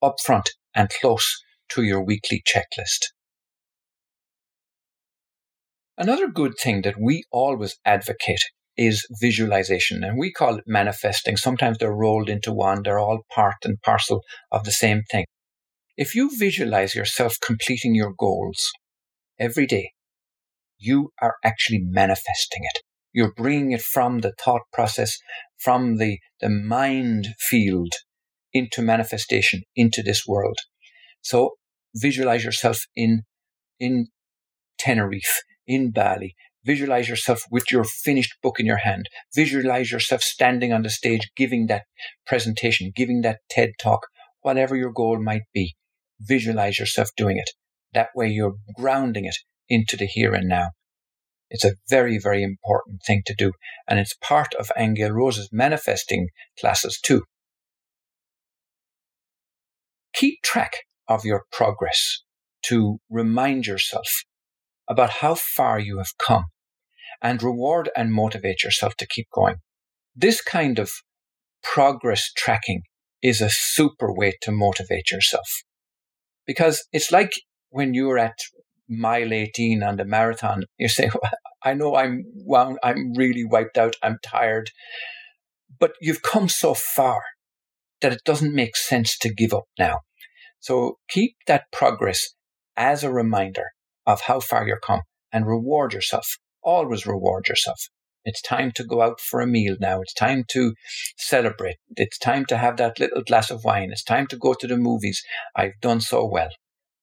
upfront 0.03 0.47
and 0.75 0.91
close 1.01 1.43
to 1.71 1.83
your 1.83 2.05
weekly 2.05 2.43
checklist. 2.47 3.13
Another 5.97 6.29
good 6.29 6.55
thing 6.61 6.83
that 6.83 7.01
we 7.01 7.25
always 7.31 7.77
advocate 7.85 8.41
is 8.77 9.07
visualization, 9.21 10.03
and 10.03 10.19
we 10.19 10.33
call 10.33 10.57
it 10.57 10.65
manifesting. 10.67 11.37
Sometimes 11.37 11.79
they're 11.79 11.95
rolled 11.95 12.29
into 12.29 12.53
one, 12.53 12.83
they're 12.83 12.99
all 12.99 13.23
part 13.33 13.57
and 13.65 13.81
parcel 13.83 14.23
of 14.51 14.65
the 14.65 14.73
same 14.73 15.03
thing. 15.11 15.25
If 15.97 16.15
you 16.15 16.31
visualize 16.37 16.95
yourself 16.95 17.37
completing 17.41 17.95
your 17.95 18.13
goals 18.19 18.71
every 19.39 19.67
day, 19.67 19.93
you 20.79 21.11
are 21.23 21.37
actually 21.45 21.83
manifesting 21.83 22.63
it. 22.63 22.81
You're 23.13 23.33
bringing 23.37 23.73
it 23.73 23.81
from 23.81 24.21
the 24.21 24.33
thought 24.43 24.63
process, 24.73 25.17
from 25.59 25.99
the, 25.99 26.19
the 26.41 26.49
mind 26.49 27.29
field 27.39 27.93
into 28.53 28.83
manifestation, 28.83 29.63
into 29.77 30.03
this 30.03 30.25
world. 30.27 30.59
So 31.23 31.53
visualize 31.95 32.45
yourself 32.45 32.81
in, 32.97 33.23
in 33.79 34.09
Tenerife, 34.79 35.43
in 35.67 35.93
Bali. 35.93 36.35
Visualize 36.65 37.09
yourself 37.09 37.43
with 37.51 37.71
your 37.71 37.85
finished 37.85 38.35
book 38.43 38.59
in 38.59 38.65
your 38.65 38.79
hand. 38.79 39.07
Visualize 39.35 39.93
yourself 39.93 40.23
standing 40.23 40.73
on 40.73 40.83
the 40.83 40.91
stage, 40.91 41.31
giving 41.37 41.67
that 41.67 41.85
presentation, 42.27 42.91
giving 42.95 43.21
that 43.21 43.41
TED 43.51 43.73
talk, 43.79 44.07
whatever 44.41 44.75
your 44.75 44.93
goal 44.93 45.21
might 45.21 45.43
be. 45.53 45.75
Visualize 46.21 46.79
yourself 46.79 47.11
doing 47.17 47.37
it. 47.37 47.51
That 47.93 48.09
way 48.15 48.29
you're 48.29 48.55
grounding 48.75 49.27
it 49.27 49.37
into 49.69 49.97
the 49.97 50.07
here 50.07 50.33
and 50.33 50.49
now. 50.49 50.71
It's 51.51 51.65
a 51.65 51.75
very, 51.89 52.19
very 52.19 52.43
important 52.43 53.03
thing 53.07 53.23
to 53.27 53.35
do. 53.35 53.53
And 53.87 53.99
it's 53.99 54.17
part 54.23 54.55
of 54.55 54.73
Angel 54.77 55.11
Rose's 55.11 55.51
manifesting 55.53 56.29
classes 56.59 56.99
too. 56.99 57.25
Keep 60.15 60.43
track 60.43 60.73
of 61.09 61.25
your 61.25 61.43
progress 61.53 62.23
to 62.63 62.99
remind 63.11 63.67
yourself 63.67 64.07
about 64.89 65.11
how 65.11 65.35
far 65.35 65.79
you 65.79 65.99
have 65.99 66.17
come 66.19 66.45
and 67.25 67.43
reward 67.43 67.91
and 67.97 68.13
motivate 68.13 68.63
yourself 68.63 68.95
to 68.97 69.07
keep 69.07 69.27
going. 69.35 69.57
This 70.15 70.43
kind 70.43 70.79
of 70.79 70.91
progress 71.63 72.31
tracking 72.37 72.83
is 73.23 73.41
a 73.41 73.49
super 73.51 74.13
way 74.13 74.35
to 74.43 74.53
motivate 74.53 75.11
yourself 75.11 75.49
because 76.47 76.87
it's 76.93 77.11
like 77.11 77.33
when 77.71 77.95
you're 77.95 78.19
at 78.19 78.39
mile 78.89 79.33
18 79.33 79.83
on 79.83 79.97
the 79.97 80.05
marathon, 80.05 80.65
you 80.79 80.89
say, 80.89 81.11
well, 81.23 81.33
I 81.63 81.73
know 81.73 81.97
I'm 81.97 82.25
wound, 82.35 82.79
I'm 82.83 83.15
really 83.15 83.45
wiped 83.45 83.79
out, 83.79 83.97
I'm 84.03 84.19
tired, 84.23 84.71
but 85.81 85.93
you've 86.03 86.23
come 86.23 86.51
so 86.51 86.75
far 86.75 87.23
that 88.03 88.13
it 88.13 88.21
doesn't 88.27 88.55
make 88.55 88.77
sense 88.77 89.17
to 89.19 89.33
give 89.33 89.55
up 89.55 89.65
now. 89.79 90.01
So 90.61 90.99
keep 91.09 91.37
that 91.47 91.65
progress 91.73 92.35
as 92.77 93.03
a 93.03 93.13
reminder 93.13 93.65
of 94.07 94.23
how 94.23 94.41
far 94.41 94.69
you've 94.69 94.83
come 94.83 95.01
and 95.33 95.47
reward 95.47 95.95
yourself. 95.95 96.37
Always 96.65 97.07
reward 97.07 97.49
yourself. 97.49 97.89
It's 98.25 98.41
time 98.41 98.73
to 98.77 98.85
go 98.85 99.03
out 99.03 99.21
for 99.21 99.41
a 99.41 99.47
meal 99.47 99.77
now. 99.79 100.01
It's 100.01 100.15
time 100.15 100.45
to 100.49 100.75
celebrate. 101.17 101.77
It's 101.97 102.19
time 102.19 102.47
to 102.47 102.57
have 102.57 102.79
that 102.79 102.99
little 102.99 103.23
glass 103.23 103.51
of 103.51 103.65
wine. 103.65 103.91
It's 103.93 104.03
time 104.03 104.27
to 104.29 104.39
go 104.39 104.55
to 104.55 104.67
the 104.67 104.79
movies. 104.79 105.23
I've 105.55 105.79
done 105.83 106.01
so 106.01 106.25
well. 106.27 106.49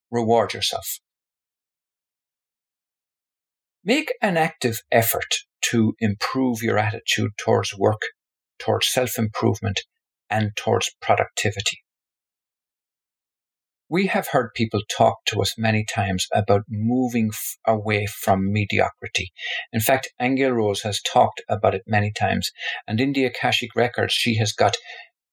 Reward 0.10 0.54
yourself. 0.54 1.00
Make 3.84 4.13
an 4.21 4.36
active 4.38 4.82
effort 4.91 5.38
to 5.63 5.95
improve 6.00 6.62
your 6.63 6.78
attitude 6.78 7.32
towards 7.38 7.76
work, 7.78 8.02
towards 8.60 8.88
self 8.88 9.17
improvement, 9.17 9.82
and 10.30 10.52
towards 10.56 10.91
productivity. 11.02 11.84
We 13.92 14.08
have 14.08 14.30
heard 14.30 14.54
people 14.56 14.80
talk 14.90 15.18
to 15.26 15.42
us 15.42 15.58
many 15.58 15.84
times 15.84 16.26
about 16.34 16.62
moving 16.70 17.28
f- 17.34 17.58
away 17.68 18.06
from 18.06 18.54
mediocrity. 18.54 19.34
In 19.74 19.82
fact, 19.82 20.08
Angel 20.18 20.52
Rose 20.52 20.84
has 20.84 21.02
talked 21.02 21.42
about 21.50 21.76
it 21.76 21.82
many 21.86 22.10
times, 22.10 22.52
and 22.88 23.02
in 23.02 23.12
the 23.12 23.26
Akashic 23.26 23.76
Records, 23.76 24.14
she 24.14 24.38
has 24.38 24.54
got 24.54 24.78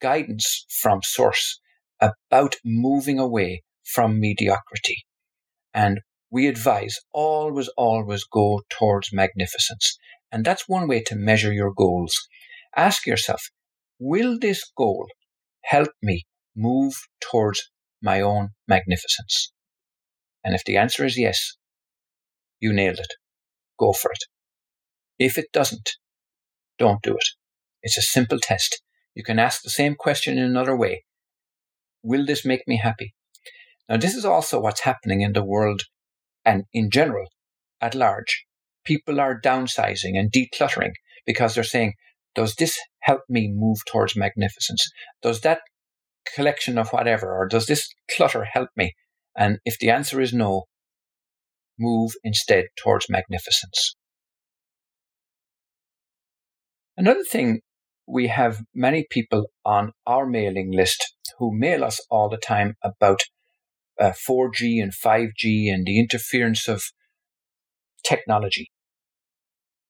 guidance 0.03 0.67
from 0.81 1.03
Source 1.05 1.61
about 2.01 2.57
moving 2.65 3.21
away 3.21 3.63
from 3.85 4.19
mediocrity. 4.19 5.05
And 5.73 6.01
we 6.29 6.49
advise 6.49 6.99
always, 7.13 7.69
always 7.77 8.25
go 8.25 8.63
towards 8.69 9.13
magnificence. 9.13 9.97
And 10.33 10.45
that's 10.45 10.69
one 10.69 10.89
way 10.89 11.01
to 11.05 11.15
measure 11.15 11.53
your 11.53 11.73
goals. 11.73 12.27
Ask 12.75 13.07
yourself, 13.07 13.51
will 14.01 14.37
this 14.37 14.69
goal 14.77 15.07
help 15.63 15.91
me 16.03 16.25
move 16.57 16.95
towards 17.21 17.71
my 18.03 18.21
own 18.21 18.51
magnificence? 18.67 19.53
And 20.45 20.55
if 20.55 20.65
the 20.65 20.77
answer 20.77 21.05
is 21.05 21.19
yes, 21.19 21.57
you 22.61 22.73
nailed 22.73 22.99
it. 22.99 23.15
Go 23.79 23.93
for 23.93 24.11
it. 24.11 24.25
If 25.19 25.39
it 25.39 25.53
doesn't, 25.53 25.91
don't 26.79 27.03
do 27.03 27.15
it. 27.15 27.29
It's 27.83 27.99
a 27.99 28.03
simple 28.03 28.39
test. 28.41 28.83
You 29.15 29.25
can 29.25 29.39
ask 29.39 29.63
the 29.63 29.71
same 29.71 29.95
question 29.95 30.39
in 30.39 30.45
another 30.45 30.77
way. 30.77 31.05
Will 32.03 32.25
this 32.25 32.45
make 32.45 32.67
me 32.67 32.77
happy? 32.77 33.15
Now, 33.89 33.97
this 33.97 34.15
is 34.15 34.25
also 34.25 34.61
what's 34.61 34.83
happening 34.83 35.23
in 35.23 35.33
the 35.33 35.45
world 35.45 35.83
and 36.45 36.65
in 36.73 36.91
general 36.91 37.27
at 37.81 37.95
large. 37.95 38.45
People 38.85 39.21
are 39.21 39.41
downsizing 39.41 40.19
and 40.19 40.33
decluttering 40.33 40.93
because 41.27 41.55
they're 41.55 41.65
saying, 41.65 41.95
does 42.35 42.55
this 42.55 42.79
help 43.01 43.23
me 43.29 43.51
move 43.53 43.79
towards 43.87 44.17
magnificence? 44.17 44.89
Does 45.23 45.41
that 45.41 45.61
collection 46.35 46.79
of 46.79 46.91
whatever, 46.91 47.37
or 47.37 47.47
does 47.47 47.67
this 47.67 47.89
clutter 48.15 48.45
help 48.45 48.71
me? 48.77 48.95
And 49.37 49.59
if 49.65 49.79
the 49.79 49.91
answer 49.91 50.21
is 50.21 50.33
no, 50.33 50.65
move 51.79 52.13
instead 52.25 52.67
towards 52.77 53.09
magnificence. 53.09 53.95
Another 56.97 57.23
thing, 57.23 57.61
we 58.07 58.27
have 58.27 58.63
many 58.75 59.07
people 59.09 59.47
on 59.65 59.93
our 60.07 60.27
mailing 60.27 60.73
list 60.75 61.15
who 61.39 61.57
mail 61.57 61.85
us 61.85 62.05
all 62.11 62.29
the 62.29 62.37
time 62.37 62.75
about 62.83 63.21
uh, 64.01 64.13
4G 64.29 64.83
and 64.83 64.93
5G 64.93 65.73
and 65.73 65.87
the 65.87 65.99
interference 65.99 66.67
of 66.67 66.83
technology. 68.05 68.71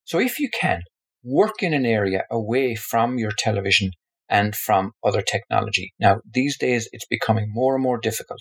So 0.04 0.18
if 0.18 0.38
you 0.38 0.50
can, 0.50 0.82
work 1.22 1.62
in 1.62 1.72
an 1.72 1.86
area 1.86 2.24
away 2.30 2.74
from 2.74 3.18
your 3.18 3.32
television 3.36 3.90
and 4.28 4.54
from 4.54 4.92
other 5.04 5.22
technology. 5.22 5.92
Now, 5.98 6.20
these 6.30 6.58
days 6.58 6.88
it's 6.92 7.06
becoming 7.06 7.52
more 7.52 7.74
and 7.74 7.82
more 7.82 7.98
difficult. 7.98 8.40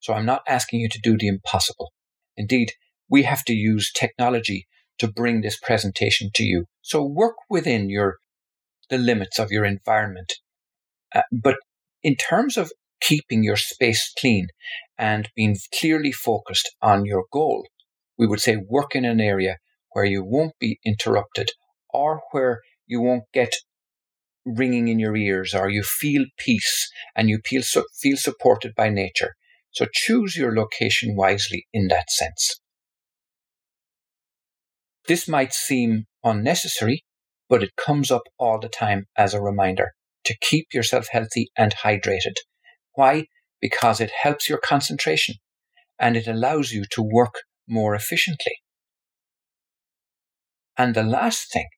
So 0.00 0.14
I'm 0.14 0.26
not 0.26 0.42
asking 0.48 0.80
you 0.80 0.88
to 0.88 1.00
do 1.02 1.16
the 1.16 1.28
impossible. 1.28 1.92
Indeed, 2.36 2.72
we 3.08 3.22
have 3.22 3.44
to 3.44 3.52
use 3.52 3.92
technology 3.92 4.66
to 4.98 5.08
bring 5.08 5.40
this 5.40 5.58
presentation 5.58 6.30
to 6.34 6.44
you. 6.44 6.64
So 6.82 7.04
work 7.04 7.36
within 7.50 7.90
your 7.90 8.16
the 8.88 8.98
limits 8.98 9.38
of 9.38 9.50
your 9.50 9.64
environment. 9.64 10.34
Uh, 11.14 11.22
but 11.32 11.56
in 12.02 12.14
terms 12.14 12.56
of 12.56 12.72
keeping 13.00 13.42
your 13.42 13.56
space 13.56 14.12
clean 14.18 14.48
and 14.96 15.28
being 15.34 15.56
clearly 15.78 16.12
focused 16.12 16.74
on 16.80 17.04
your 17.04 17.24
goal, 17.32 17.66
we 18.18 18.26
would 18.26 18.40
say 18.40 18.56
work 18.56 18.94
in 18.94 19.04
an 19.04 19.20
area 19.20 19.56
where 19.92 20.04
you 20.04 20.24
won't 20.24 20.54
be 20.60 20.78
interrupted 20.84 21.50
or 21.90 22.20
where 22.30 22.60
you 22.86 23.00
won't 23.00 23.24
get 23.32 23.52
ringing 24.46 24.88
in 24.88 24.98
your 24.98 25.16
ears 25.16 25.52
or 25.52 25.68
you 25.68 25.82
feel 25.82 26.24
peace 26.38 26.88
and 27.14 27.28
you 27.28 27.40
feel, 27.44 27.62
feel 28.00 28.16
supported 28.16 28.74
by 28.74 28.88
nature. 28.88 29.34
So 29.72 29.86
choose 29.92 30.36
your 30.36 30.54
location 30.54 31.16
wisely 31.16 31.66
in 31.72 31.88
that 31.88 32.10
sense. 32.10 32.60
This 35.06 35.28
might 35.28 35.52
seem 35.52 36.04
unnecessary, 36.24 37.04
but 37.48 37.62
it 37.62 37.76
comes 37.76 38.10
up 38.10 38.22
all 38.38 38.58
the 38.58 38.68
time 38.68 39.06
as 39.16 39.34
a 39.34 39.42
reminder 39.42 39.92
to 40.24 40.36
keep 40.40 40.68
yourself 40.72 41.08
healthy 41.10 41.50
and 41.56 41.74
hydrated. 41.84 42.36
Why? 42.94 43.26
Because 43.60 44.00
it 44.00 44.10
helps 44.22 44.48
your 44.48 44.58
concentration 44.58 45.36
and 45.98 46.16
it 46.16 46.26
allows 46.26 46.72
you 46.72 46.84
to 46.90 47.02
work 47.02 47.34
more 47.68 47.94
efficiently. 47.94 48.56
And 50.76 50.94
the 50.94 51.02
last 51.02 51.52
thing, 51.52 51.68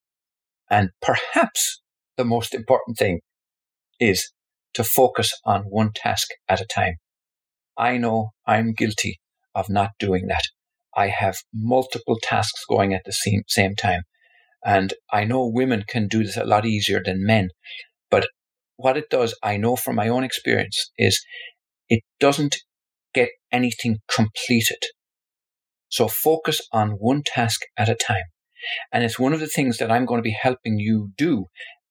and 0.71 0.91
perhaps 1.01 1.81
the 2.19 2.25
most 2.25 2.55
important 2.55 2.99
thing 2.99 3.21
is 3.99 4.33
to 4.75 4.85
focus 4.85 5.33
on 5.47 5.63
one 5.63 5.93
task 5.95 6.29
at 6.49 6.61
a 6.61 6.67
time. 6.67 6.97
I 7.79 7.97
know 7.97 8.31
I'm 8.47 8.75
guilty 8.75 9.21
of 9.55 9.71
not 9.71 9.93
doing 9.99 10.27
that. 10.27 10.43
I 10.95 11.09
have 11.09 11.37
multiple 11.55 12.19
tasks 12.23 12.65
going 12.69 12.93
at 12.93 13.03
the 13.07 13.13
same, 13.13 13.43
same 13.47 13.75
time. 13.77 14.03
And 14.65 14.93
I 15.13 15.25
know 15.25 15.47
women 15.47 15.85
can 15.89 16.09
do 16.09 16.25
this 16.25 16.37
a 16.37 16.45
lot 16.45 16.67
easier 16.67 17.01
than 17.03 17.25
men. 17.25 17.49
But 18.11 18.29
what 18.77 18.97
it 18.97 19.09
does, 19.11 19.35
I 19.43 19.57
know 19.57 19.77
from 19.77 19.97
my 19.97 20.09
own 20.09 20.25
experience, 20.25 20.91
is 20.99 21.25
it 21.89 22.03
doesn't 22.19 22.57
get 23.15 23.31
anything 23.53 23.99
completed. 24.13 24.83
So 25.89 26.09
focus 26.09 26.61
on 26.73 26.91
one 26.91 27.23
task 27.25 27.61
at 27.77 27.89
a 27.89 27.95
time. 27.95 28.25
And 28.93 29.05
it's 29.05 29.19
one 29.19 29.33
of 29.33 29.41
the 29.41 29.47
things 29.47 29.79
that 29.79 29.91
I'm 29.91 30.05
going 30.05 30.19
to 30.19 30.31
be 30.31 30.37
helping 30.39 30.79
you 30.79 31.11
do 31.17 31.47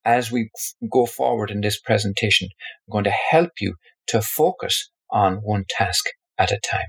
as 0.07 0.31
we 0.31 0.49
go 0.89 1.05
forward 1.05 1.51
in 1.51 1.59
this 1.59 1.79
presentation. 1.79 2.47
I'm 2.87 2.93
going 2.93 3.03
to 3.03 3.11
help 3.29 3.51
you 3.59 3.75
to 4.07 4.21
focus 4.21 4.89
on 5.11 5.35
one 5.43 5.65
task 5.69 6.05
at 6.37 6.51
a 6.51 6.59
time. 6.59 6.87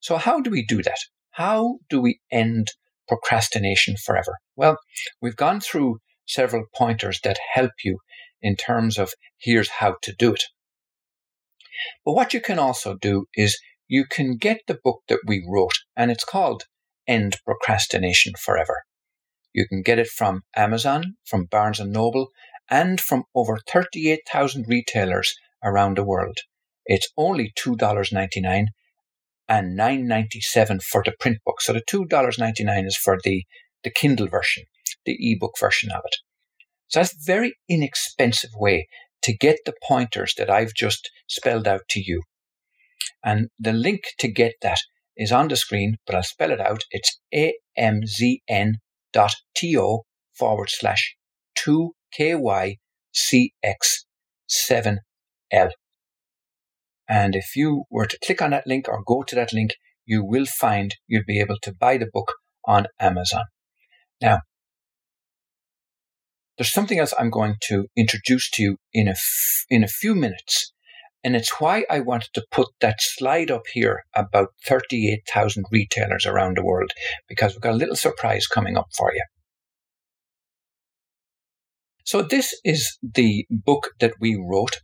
So 0.00 0.16
how 0.16 0.40
do 0.40 0.50
we 0.50 0.64
do 0.64 0.82
that? 0.82 0.98
How 1.32 1.78
do 1.90 2.00
we 2.00 2.20
end 2.32 2.68
procrastination 3.06 3.96
forever? 4.02 4.38
Well, 4.56 4.78
we've 5.20 5.36
gone 5.36 5.60
through 5.60 5.98
several 6.26 6.64
pointers 6.74 7.20
that 7.24 7.38
help 7.52 7.72
you 7.84 7.98
in 8.40 8.56
terms 8.56 8.98
of 8.98 9.12
here's 9.38 9.68
how 9.68 9.96
to 10.02 10.14
do 10.18 10.32
it. 10.32 10.44
But 12.06 12.12
what 12.12 12.32
you 12.32 12.40
can 12.40 12.58
also 12.58 12.96
do 12.96 13.26
is 13.34 13.60
you 13.86 14.06
can 14.06 14.36
get 14.36 14.60
the 14.66 14.78
book 14.82 15.02
that 15.08 15.20
we 15.26 15.46
wrote, 15.46 15.78
and 15.94 16.10
it's 16.10 16.24
called 16.24 16.64
End 17.06 17.36
Procrastination 17.44 18.32
Forever. 18.40 18.84
You 19.54 19.68
can 19.68 19.82
get 19.82 20.00
it 20.00 20.08
from 20.08 20.42
Amazon, 20.56 21.14
from 21.24 21.44
Barnes 21.44 21.78
and 21.78 21.92
Noble, 21.92 22.28
and 22.68 23.00
from 23.00 23.24
over 23.34 23.58
38,000 23.70 24.66
retailers 24.68 25.34
around 25.62 25.96
the 25.96 26.04
world. 26.04 26.38
It's 26.86 27.08
only 27.16 27.52
$2.99 27.56 28.66
and 29.48 29.78
$9.97 29.78 30.82
for 30.82 31.02
the 31.04 31.12
print 31.20 31.38
book. 31.44 31.60
So 31.60 31.72
the 31.72 31.82
$2.99 31.90 32.86
is 32.86 32.96
for 32.96 33.18
the, 33.22 33.44
the 33.84 33.90
Kindle 33.90 34.26
version, 34.26 34.64
the 35.04 35.16
ebook 35.20 35.52
version 35.60 35.90
of 35.92 36.02
it. 36.04 36.16
So 36.88 37.00
that's 37.00 37.14
a 37.14 37.24
very 37.24 37.54
inexpensive 37.68 38.50
way 38.56 38.88
to 39.22 39.36
get 39.36 39.58
the 39.64 39.74
pointers 39.86 40.34
that 40.36 40.50
I've 40.50 40.74
just 40.74 41.10
spelled 41.28 41.66
out 41.66 41.82
to 41.90 42.00
you. 42.00 42.22
And 43.24 43.48
the 43.58 43.72
link 43.72 44.02
to 44.18 44.28
get 44.28 44.54
that 44.62 44.78
is 45.16 45.32
on 45.32 45.48
the 45.48 45.56
screen, 45.56 45.96
but 46.06 46.14
I'll 46.14 46.22
spell 46.22 46.50
it 46.50 46.60
out. 46.60 46.82
It's 46.90 47.20
amzn.to 49.14 50.00
forward 50.32 50.70
slash 50.70 51.16
2kycx7l. 51.58 52.78
And 57.08 57.36
if 57.36 57.54
you 57.54 57.84
were 57.90 58.06
to 58.06 58.18
click 58.24 58.40
on 58.40 58.50
that 58.50 58.66
link 58.66 58.88
or 58.88 59.02
go 59.06 59.22
to 59.22 59.34
that 59.34 59.52
link, 59.52 59.72
you 60.06 60.24
will 60.24 60.46
find 60.46 60.96
you'll 61.06 61.24
be 61.26 61.40
able 61.40 61.58
to 61.62 61.72
buy 61.72 61.98
the 61.98 62.08
book 62.12 62.32
on 62.64 62.86
Amazon. 62.98 63.44
Now, 64.20 64.40
there's 66.56 66.72
something 66.72 66.98
else 66.98 67.12
I'm 67.18 67.30
going 67.30 67.56
to 67.62 67.86
introduce 67.96 68.50
to 68.52 68.62
you 68.62 68.76
in 68.92 69.08
a, 69.08 69.12
f- 69.12 69.64
in 69.68 69.84
a 69.84 69.88
few 69.88 70.14
minutes. 70.14 70.72
And 71.24 71.34
it's 71.34 71.58
why 71.58 71.84
I 71.90 72.00
wanted 72.00 72.28
to 72.34 72.44
put 72.50 72.68
that 72.80 73.00
slide 73.00 73.50
up 73.50 73.62
here 73.72 74.04
about 74.14 74.48
38,000 74.66 75.64
retailers 75.72 76.26
around 76.26 76.58
the 76.58 76.64
world, 76.64 76.90
because 77.28 77.54
we've 77.54 77.62
got 77.62 77.72
a 77.72 77.78
little 77.78 77.96
surprise 77.96 78.46
coming 78.46 78.76
up 78.76 78.88
for 78.96 79.10
you. 79.14 79.24
So 82.04 82.20
this 82.20 82.54
is 82.62 82.98
the 83.02 83.46
book 83.50 83.92
that 84.00 84.12
we 84.20 84.36
wrote 84.38 84.82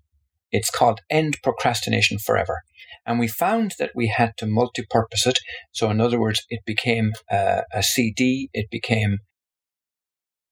it's 0.53 0.70
called 0.70 1.00
End 1.09 1.37
Procrastination 1.42 2.18
Forever. 2.18 2.62
And 3.07 3.18
we 3.18 3.29
found 3.29 3.74
that 3.79 3.92
we 3.94 4.09
had 4.09 4.33
to 4.38 4.46
multi-purpose 4.46 5.26
it. 5.26 5.38
So 5.72 5.90
in 5.90 6.00
other 6.00 6.18
words, 6.18 6.42
it 6.48 6.61
became 6.66 7.12
a, 7.31 7.62
a 7.72 7.83
CD, 7.83 8.48
it 8.53 8.66
became 8.70 9.18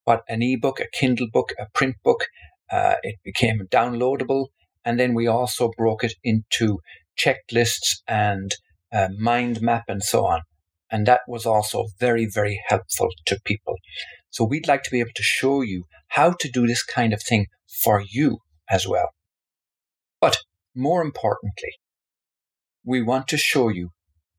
what 0.05 0.22
an 0.29 0.42
ebook, 0.42 0.81
a 0.81 0.87
Kindle 0.92 1.27
book, 1.33 1.53
a 1.59 1.66
print 1.74 1.96
book. 2.05 2.27
Uh, 2.70 2.94
it 3.03 3.16
became 3.24 3.66
downloadable, 3.70 4.46
and 4.88 4.98
then 4.98 5.12
we 5.12 5.27
also 5.27 5.70
broke 5.77 6.03
it 6.03 6.14
into 6.24 6.79
checklists 7.14 8.01
and 8.07 8.53
uh, 8.90 9.09
mind 9.18 9.61
map 9.61 9.85
and 9.87 10.03
so 10.03 10.24
on. 10.24 10.40
And 10.90 11.07
that 11.07 11.20
was 11.29 11.44
also 11.44 11.88
very, 12.01 12.24
very 12.24 12.59
helpful 12.68 13.11
to 13.27 13.38
people. 13.44 13.74
So 14.31 14.44
we'd 14.44 14.66
like 14.66 14.83
to 14.85 14.90
be 14.90 15.01
able 15.01 15.11
to 15.14 15.22
show 15.22 15.61
you 15.61 15.85
how 16.16 16.33
to 16.40 16.51
do 16.51 16.66
this 16.66 16.83
kind 16.83 17.12
of 17.12 17.22
thing 17.22 17.48
for 17.83 18.03
you 18.09 18.38
as 18.70 18.88
well. 18.88 19.11
But 20.22 20.38
more 20.74 21.03
importantly, 21.03 21.74
we 22.83 23.03
want 23.03 23.29
to 23.29 23.37
show 23.37 23.68
you 23.68 23.90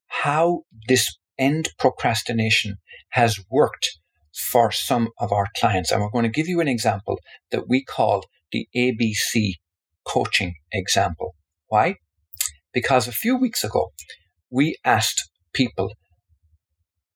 how 0.08 0.62
this 0.88 1.16
end 1.38 1.70
procrastination 1.78 2.78
has 3.10 3.40
worked 3.52 4.00
for 4.34 4.72
some 4.72 5.10
of 5.20 5.32
our 5.32 5.46
clients. 5.56 5.92
And 5.92 6.02
we're 6.02 6.10
going 6.10 6.24
to 6.24 6.40
give 6.42 6.48
you 6.48 6.60
an 6.60 6.68
example 6.68 7.20
that 7.52 7.70
we 7.70 7.84
call 7.84 8.24
the 8.52 8.68
ABC 8.76 9.54
coaching 10.06 10.54
example. 10.72 11.36
Why? 11.68 11.96
Because 12.74 13.08
a 13.08 13.12
few 13.12 13.38
weeks 13.38 13.64
ago, 13.64 13.92
we 14.50 14.78
asked 14.84 15.30
people 15.54 15.92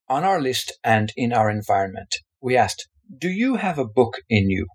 on 0.10 0.24
our 0.24 0.42
list 0.42 0.74
and 0.84 1.12
in 1.16 1.34
our 1.34 1.50
environment, 1.50 2.16
we 2.42 2.56
asked, 2.58 2.88
Do 3.18 3.30
you 3.30 3.56
have 3.56 3.80
a 3.80 3.86
book 3.86 4.18
in 4.30 4.50
you? 4.50 4.68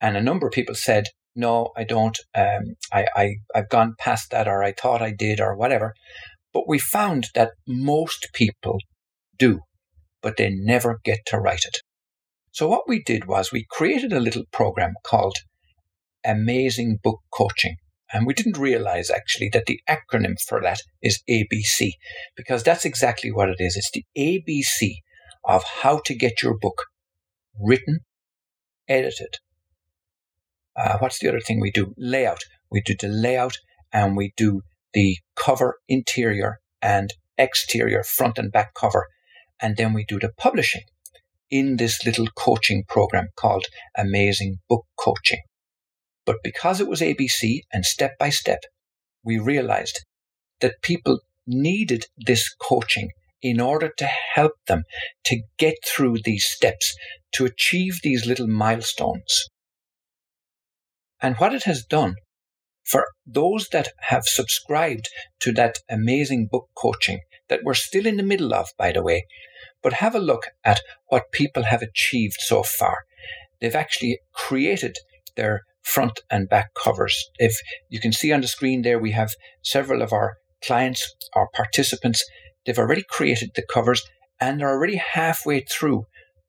And 0.00 0.16
a 0.16 0.22
number 0.22 0.46
of 0.46 0.52
people 0.52 0.74
said, 0.74 1.06
no, 1.38 1.70
I 1.76 1.84
don't. 1.84 2.18
Um, 2.34 2.74
I, 2.92 3.06
I, 3.14 3.34
I've 3.54 3.68
gone 3.68 3.94
past 3.96 4.32
that, 4.32 4.48
or 4.48 4.64
I 4.64 4.72
thought 4.72 5.00
I 5.00 5.12
did, 5.16 5.40
or 5.40 5.56
whatever. 5.56 5.94
But 6.52 6.68
we 6.68 6.80
found 6.80 7.28
that 7.36 7.52
most 7.66 8.28
people 8.34 8.78
do, 9.38 9.60
but 10.20 10.36
they 10.36 10.50
never 10.50 10.98
get 11.04 11.20
to 11.26 11.38
write 11.38 11.64
it. 11.64 11.78
So 12.50 12.68
what 12.68 12.88
we 12.88 13.02
did 13.04 13.26
was 13.26 13.52
we 13.52 13.66
created 13.70 14.12
a 14.12 14.18
little 14.18 14.44
program 14.52 14.94
called 15.04 15.36
Amazing 16.28 16.98
Book 17.02 17.20
Coaching. 17.32 17.76
And 18.12 18.26
we 18.26 18.34
didn't 18.34 18.56
realize 18.56 19.10
actually 19.10 19.50
that 19.52 19.66
the 19.66 19.80
acronym 19.88 20.36
for 20.46 20.60
that 20.62 20.80
is 21.02 21.22
ABC, 21.28 21.90
because 22.36 22.62
that's 22.62 22.84
exactly 22.84 23.32
what 23.32 23.48
it 23.48 23.56
is. 23.58 23.76
It's 23.76 23.90
the 23.90 24.04
ABC 24.16 24.98
of 25.44 25.64
how 25.82 26.00
to 26.04 26.14
get 26.14 26.42
your 26.42 26.56
book 26.56 26.84
written, 27.58 28.00
edited, 28.88 29.38
uh, 30.78 30.96
what's 30.98 31.18
the 31.18 31.28
other 31.28 31.40
thing 31.40 31.58
we 31.60 31.72
do? 31.72 31.92
Layout. 31.96 32.44
We 32.70 32.80
do 32.80 32.94
the 32.98 33.08
layout 33.08 33.56
and 33.92 34.16
we 34.16 34.32
do 34.36 34.62
the 34.92 35.18
cover 35.34 35.78
interior 35.88 36.60
and 36.80 37.12
exterior, 37.36 38.04
front 38.04 38.38
and 38.38 38.52
back 38.52 38.74
cover. 38.74 39.08
And 39.60 39.76
then 39.76 39.92
we 39.92 40.04
do 40.04 40.20
the 40.20 40.30
publishing 40.38 40.82
in 41.50 41.78
this 41.78 42.04
little 42.06 42.28
coaching 42.28 42.84
program 42.86 43.28
called 43.34 43.66
Amazing 43.96 44.58
Book 44.68 44.86
Coaching. 44.96 45.40
But 46.28 46.42
because 46.44 46.78
it 46.78 46.86
was 46.86 47.00
ABC 47.00 47.60
and 47.72 47.86
step 47.86 48.18
by 48.18 48.28
step, 48.28 48.58
we 49.24 49.38
realized 49.38 50.04
that 50.60 50.82
people 50.82 51.20
needed 51.46 52.04
this 52.18 52.54
coaching 52.54 53.08
in 53.40 53.62
order 53.62 53.90
to 53.96 54.04
help 54.34 54.52
them 54.66 54.82
to 55.24 55.40
get 55.56 55.76
through 55.86 56.18
these 56.22 56.44
steps, 56.44 56.94
to 57.32 57.46
achieve 57.46 58.00
these 58.02 58.26
little 58.26 58.46
milestones. 58.46 59.46
And 61.22 61.36
what 61.36 61.54
it 61.54 61.62
has 61.62 61.82
done 61.82 62.16
for 62.84 63.06
those 63.24 63.70
that 63.70 63.88
have 64.10 64.24
subscribed 64.24 65.08
to 65.40 65.50
that 65.52 65.76
amazing 65.88 66.48
book 66.52 66.68
coaching 66.76 67.20
that 67.48 67.60
we're 67.64 67.72
still 67.72 68.04
in 68.04 68.18
the 68.18 68.22
middle 68.22 68.52
of, 68.52 68.68
by 68.76 68.92
the 68.92 69.02
way, 69.02 69.24
but 69.82 69.94
have 69.94 70.14
a 70.14 70.18
look 70.20 70.48
at 70.62 70.82
what 71.06 71.32
people 71.32 71.62
have 71.62 71.80
achieved 71.80 72.36
so 72.40 72.62
far. 72.62 72.98
They've 73.62 73.74
actually 73.74 74.18
created 74.34 74.98
their 75.34 75.62
front 75.92 76.20
and 76.30 76.48
back 76.48 76.68
covers. 76.74 77.30
If 77.38 77.56
you 77.88 78.00
can 78.00 78.12
see 78.12 78.32
on 78.32 78.40
the 78.40 78.48
screen 78.48 78.82
there, 78.82 78.98
we 78.98 79.12
have 79.12 79.34
several 79.62 80.02
of 80.02 80.12
our 80.12 80.36
clients, 80.64 81.14
our 81.34 81.48
participants. 81.54 82.24
They've 82.64 82.78
already 82.78 83.04
created 83.08 83.50
the 83.54 83.66
covers 83.72 84.02
and 84.40 84.60
they're 84.60 84.70
already 84.70 84.96
halfway 84.96 85.60
through 85.60 86.04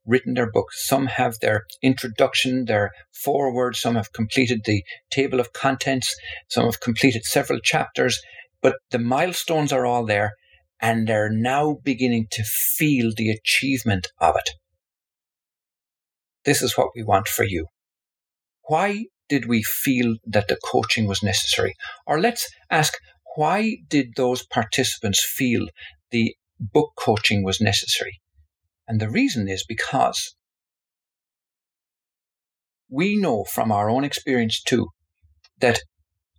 written 0.06 0.34
their 0.34 0.52
book. 0.52 0.68
Some 0.72 1.06
have 1.08 1.36
their 1.40 1.66
introduction, 1.82 2.66
their 2.66 2.92
foreword. 3.24 3.76
Some 3.76 3.96
have 3.96 4.12
completed 4.12 4.62
the 4.66 4.84
table 5.12 5.40
of 5.40 5.54
contents. 5.54 6.16
Some 6.50 6.66
have 6.66 6.80
completed 6.80 7.24
several 7.26 7.60
chapters. 7.60 8.20
But 8.62 8.76
the 8.92 9.00
milestones 9.00 9.72
are 9.72 9.86
all 9.86 10.06
there, 10.06 10.34
and 10.82 11.08
they're 11.08 11.30
now 11.32 11.78
beginning 11.84 12.28
to 12.32 12.44
feel 12.44 13.12
the 13.16 13.30
achievement 13.30 14.08
of 14.20 14.36
it. 14.36 14.50
This 16.44 16.62
is 16.62 16.78
what 16.78 16.90
we 16.96 17.04
want 17.04 17.28
for 17.28 17.44
you. 17.44 17.68
Why 18.64 19.06
did 19.30 19.48
we 19.48 19.64
feel 19.64 20.16
that 20.26 20.48
the 20.48 20.58
coaching 20.64 21.08
was 21.08 21.24
necessary? 21.24 21.76
Or 22.06 22.20
let's 22.20 22.50
ask, 22.70 22.94
why 23.36 23.78
did 23.88 24.16
those 24.16 24.46
participants 24.46 25.24
feel 25.24 25.68
the 26.12 26.36
book 26.60 26.92
coaching 26.98 27.44
was 27.44 27.62
necessary? 27.62 28.20
And 28.88 29.00
the 29.00 29.10
reason 29.10 29.48
is 29.48 29.64
because 29.64 30.36
we 32.90 33.16
know 33.16 33.44
from 33.44 33.72
our 33.72 33.90
own 33.90 34.04
experience 34.04 34.62
too 34.62 34.88
that 35.60 35.82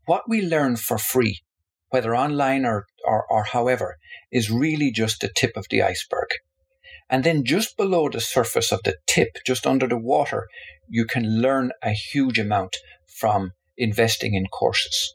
what 0.07 0.22
we 0.29 0.42
learn 0.42 0.74
for 0.76 0.98
free, 0.98 1.40
whether 1.90 2.16
online 2.16 2.66
or, 2.66 2.87
or, 3.05 3.24
or 3.31 3.44
however 3.44 3.96
is 4.33 4.50
really 4.50 4.90
just 4.90 5.20
the 5.20 5.31
tip 5.35 5.53
of 5.57 5.66
the 5.70 5.83
iceberg. 5.83 6.29
And 7.11 7.25
then 7.25 7.44
just 7.44 7.77
below 7.77 8.09
the 8.09 8.20
surface 8.20 8.70
of 8.70 8.81
the 8.85 8.94
tip, 9.07 9.38
just 9.44 9.66
under 9.66 9.88
the 9.88 9.99
water, 9.99 10.46
you 10.88 11.05
can 11.05 11.42
learn 11.42 11.73
a 11.83 11.90
huge 11.90 12.38
amount 12.38 12.77
from 13.07 13.53
investing 13.77 14.35
in 14.35 14.46
courses. 14.46 15.14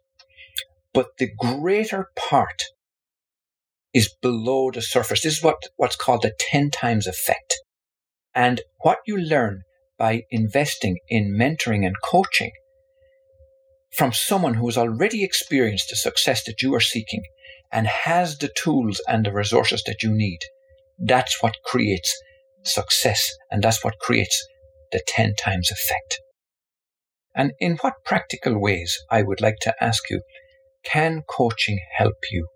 But 0.93 1.17
the 1.17 1.29
greater 1.39 2.09
part 2.15 2.63
is 3.93 4.13
below 4.21 4.71
the 4.71 4.81
surface. 4.81 5.23
This 5.23 5.37
is 5.37 5.43
what, 5.43 5.63
what's 5.77 5.95
called 5.95 6.23
the 6.23 6.33
10 6.37 6.69
times 6.71 7.07
effect. 7.07 7.61
And 8.33 8.59
what 8.81 8.99
you 9.07 9.17
learn 9.17 9.61
by 9.97 10.23
investing 10.29 10.97
in 11.07 11.37
mentoring 11.37 11.85
and 11.85 11.95
coaching 12.03 12.51
from 13.95 14.11
someone 14.11 14.55
who 14.55 14.67
has 14.67 14.77
already 14.77 15.23
experienced 15.23 15.89
the 15.89 15.95
success 15.95 16.43
that 16.43 16.61
you 16.61 16.75
are 16.75 16.81
seeking 16.81 17.23
and 17.71 17.87
has 17.87 18.37
the 18.37 18.51
tools 18.61 19.01
and 19.07 19.25
the 19.25 19.31
resources 19.31 19.81
that 19.85 20.03
you 20.03 20.11
need, 20.11 20.39
that's 20.97 21.41
what 21.41 21.57
creates 21.65 22.15
success 22.63 23.29
and 23.51 23.63
that's 23.63 23.83
what 23.83 23.99
creates 23.99 24.45
the 24.91 25.01
10 25.07 25.35
times 25.35 25.71
effect. 25.71 26.19
And 27.35 27.51
in 27.59 27.77
what 27.77 28.03
practical 28.05 28.59
ways, 28.59 28.97
I 29.11 29.21
would 29.21 29.41
like 29.41 29.57
to 29.61 29.75
ask 29.81 30.09
you, 30.09 30.21
can 30.85 31.23
coaching 31.27 31.79
help 31.97 32.15
you? 32.31 32.47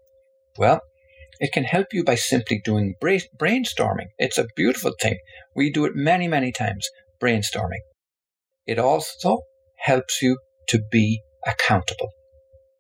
Well, 0.58 0.82
it 1.40 1.52
can 1.52 1.64
help 1.64 1.88
you 1.94 2.04
by 2.04 2.16
simply 2.16 2.62
doing 2.64 2.96
brainstorming. 3.02 4.08
It's 4.18 4.38
a 4.38 4.48
beautiful 4.56 4.94
thing. 5.02 5.18
We 5.56 5.72
do 5.72 5.86
it 5.86 5.96
many, 5.96 6.28
many 6.28 6.52
times, 6.52 6.88
brainstorming. 7.22 7.82
It 8.66 8.80
also 8.80 9.40
helps 9.78 10.22
you 10.22 10.38
to 10.70 10.80
be 10.92 11.22
accountable. 11.46 12.10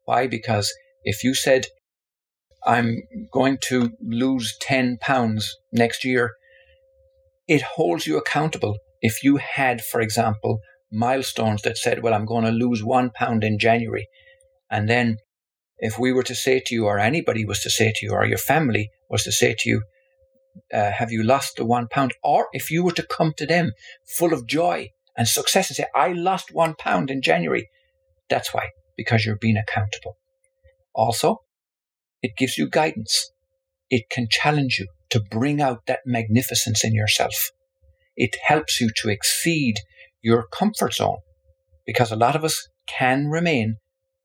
Why? 0.06 0.28
Because 0.28 0.72
if 1.04 1.24
you 1.24 1.34
said, 1.34 1.68
I'm 2.66 3.04
going 3.32 3.58
to 3.70 3.92
lose 4.02 4.58
10 4.62 4.98
pounds 4.98 5.56
next 5.72 6.04
year, 6.04 6.34
it 7.48 7.62
holds 7.62 8.06
you 8.06 8.18
accountable. 8.18 8.78
If 9.02 9.24
you 9.24 9.38
had, 9.38 9.82
for 9.82 10.02
example, 10.02 10.60
milestones 10.92 11.62
that 11.64 11.78
said, 11.78 12.04
well, 12.04 12.14
I'm 12.14 12.26
going 12.26 12.46
to 12.46 12.52
lose 12.52 12.84
one 12.84 13.12
pound 13.12 13.44
in 13.44 13.60
January. 13.60 14.08
And 14.70 14.90
then 14.90 15.18
if 15.78 15.98
we 15.98 16.12
were 16.12 16.24
to 16.24 16.36
say 16.36 16.62
to 16.66 16.76
you, 16.76 16.86
or 16.86 17.00
anybody 17.00 17.46
was 17.46 17.62
to 17.62 17.70
say 17.70 17.94
to 17.96 18.06
you, 18.06 18.12
or 18.12 18.26
your 18.26 18.38
family 18.38 18.92
was 19.10 19.24
to 19.24 19.32
say 19.32 19.56
to 19.60 19.70
you, 19.70 19.84
uh, 20.74 20.92
have 20.92 21.12
you 21.12 21.24
lost 21.24 21.56
the 21.56 21.66
one 21.66 21.88
pound? 21.88 22.14
Or 22.24 22.48
if 22.52 22.70
you 22.70 22.84
were 22.84 22.92
to 22.92 23.08
come 23.08 23.34
to 23.38 23.46
them 23.46 23.72
full 24.06 24.34
of 24.34 24.46
joy 24.46 24.90
and 25.18 25.28
success 25.28 25.70
and 25.70 25.78
say, 25.78 25.86
I 25.96 26.12
lost 26.12 26.54
one 26.54 26.76
pound 26.78 27.10
in 27.10 27.22
January, 27.22 27.70
that's 28.30 28.54
why, 28.54 28.70
because 28.98 29.26
you're 29.26 29.38
being 29.38 29.58
accountable. 29.58 30.18
Also, 30.94 31.38
it 32.22 32.38
gives 32.38 32.58
you 32.58 32.70
guidance. 32.70 33.32
It 33.90 34.10
can 34.10 34.28
challenge 34.30 34.78
you 34.80 34.88
to 35.12 35.22
bring 35.32 35.62
out 35.62 35.86
that 35.88 36.02
magnificence 36.06 36.84
in 36.84 36.94
yourself. 36.94 37.52
It 38.16 38.36
helps 38.46 38.80
you 38.80 38.90
to 38.98 39.10
exceed 39.10 39.76
your 40.22 40.46
comfort 40.52 40.94
zone 40.94 41.20
because 41.86 42.12
a 42.12 42.18
lot 42.18 42.36
of 42.36 42.44
us 42.44 42.68
can 42.88 43.28
remain 43.28 43.78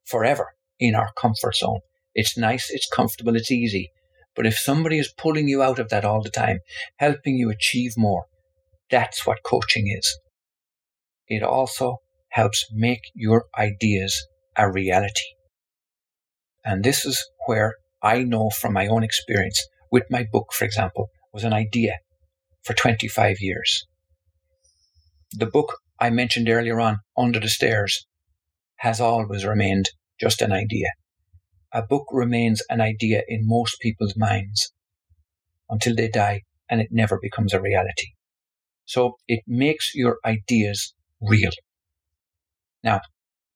forever 0.05 0.55
in 0.79 0.95
our 0.95 1.11
comfort 1.17 1.57
zone. 1.57 1.81
It's 2.15 2.37
nice, 2.37 2.71
it's 2.71 2.89
comfortable, 2.89 3.37
it's 3.37 3.51
easy. 3.51 3.91
But 4.37 4.47
if 4.47 4.59
somebody 4.59 4.99
is 4.99 5.15
pulling 5.17 5.49
you 5.49 5.63
out 5.63 5.79
of 5.79 5.89
that 5.91 6.05
all 6.05 6.23
the 6.23 6.31
time, 6.31 6.59
helping 6.97 7.37
you 7.37 7.51
achieve 7.51 7.93
more, 7.97 8.25
that's 8.91 9.27
what 9.27 9.45
coaching 9.45 9.95
is. 9.97 10.19
It 11.29 11.43
also 11.43 11.99
helps 12.31 12.67
make 12.73 13.03
your 13.15 13.45
ideas 13.57 14.27
a 14.57 14.71
reality. 14.71 15.23
And 16.65 16.83
this 16.83 17.05
is 17.05 17.25
where 17.47 17.75
I 18.05 18.23
know 18.23 18.51
from 18.51 18.75
my 18.75 18.87
own 18.87 19.03
experience 19.03 19.67
with 19.91 20.05
my 20.11 20.27
book, 20.31 20.53
for 20.53 20.67
example, 20.67 21.09
was 21.33 21.43
an 21.43 21.55
idea 21.55 21.95
for 22.63 22.75
25 22.75 23.39
years. 23.41 23.87
The 25.33 25.47
book 25.47 25.79
I 25.99 26.11
mentioned 26.11 26.51
earlier 26.51 26.81
on, 26.81 26.99
Under 27.17 27.41
the 27.41 27.49
Stairs, 27.49 28.07
has 28.77 29.01
always 29.01 29.47
remained 29.47 29.87
just 30.21 30.43
an 30.43 30.53
idea. 30.53 30.89
A 31.73 31.83
book 31.83 32.05
remains 32.13 32.63
an 32.69 32.83
idea 32.83 33.23
in 33.27 33.49
most 33.49 33.81
people's 33.81 34.17
minds 34.19 34.71
until 35.71 35.97
they 35.97 36.09
die 36.09 36.43
and 36.69 36.83
it 36.83 36.89
never 36.91 37.19
becomes 37.21 37.55
a 37.55 37.61
reality. 37.61 38.09
So 38.85 39.15
it 39.27 39.41
makes 39.47 39.95
your 39.95 40.19
ideas 40.27 40.93
real. 41.23 41.53
Now, 42.83 43.01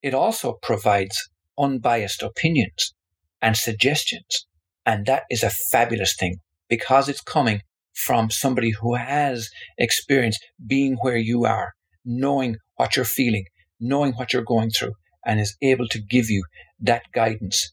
it 0.03 0.15
also 0.15 0.59
provides 0.63 1.29
unbiased 1.59 2.23
opinions 2.23 2.95
and 3.41 3.57
suggestions. 3.57 4.47
And 4.85 5.07
that 5.07 5.25
is 5.31 5.43
a 5.43 5.51
fabulous 5.71 6.15
thing 6.19 6.37
because 6.69 7.09
it's 7.09 7.21
coming 7.21 7.63
from 7.95 8.31
somebody 8.31 8.71
who 8.71 8.95
has 8.95 9.49
experience 9.77 10.39
being 10.65 10.97
where 11.01 11.17
you 11.17 11.45
are, 11.45 11.73
knowing 12.05 12.57
what 12.77 12.97
you're 12.97 13.05
feeling, 13.05 13.45
knowing 13.81 14.13
what 14.13 14.33
you're 14.33 14.43
going 14.43 14.71
through, 14.71 14.93
and 15.27 15.41
is 15.41 15.57
able 15.61 15.89
to 15.89 16.01
give 16.01 16.31
you 16.31 16.45
that 16.81 17.03
guidance 17.13 17.73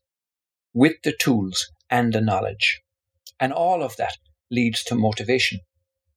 with 0.74 0.96
the 1.04 1.14
tools 1.20 1.66
and 1.90 2.12
the 2.12 2.22
knowledge. 2.22 2.82
And 3.40 3.54
all 3.54 3.84
of 3.84 3.96
that 3.98 4.18
leads 4.50 4.84
to 4.86 4.96
motivation. 4.96 5.60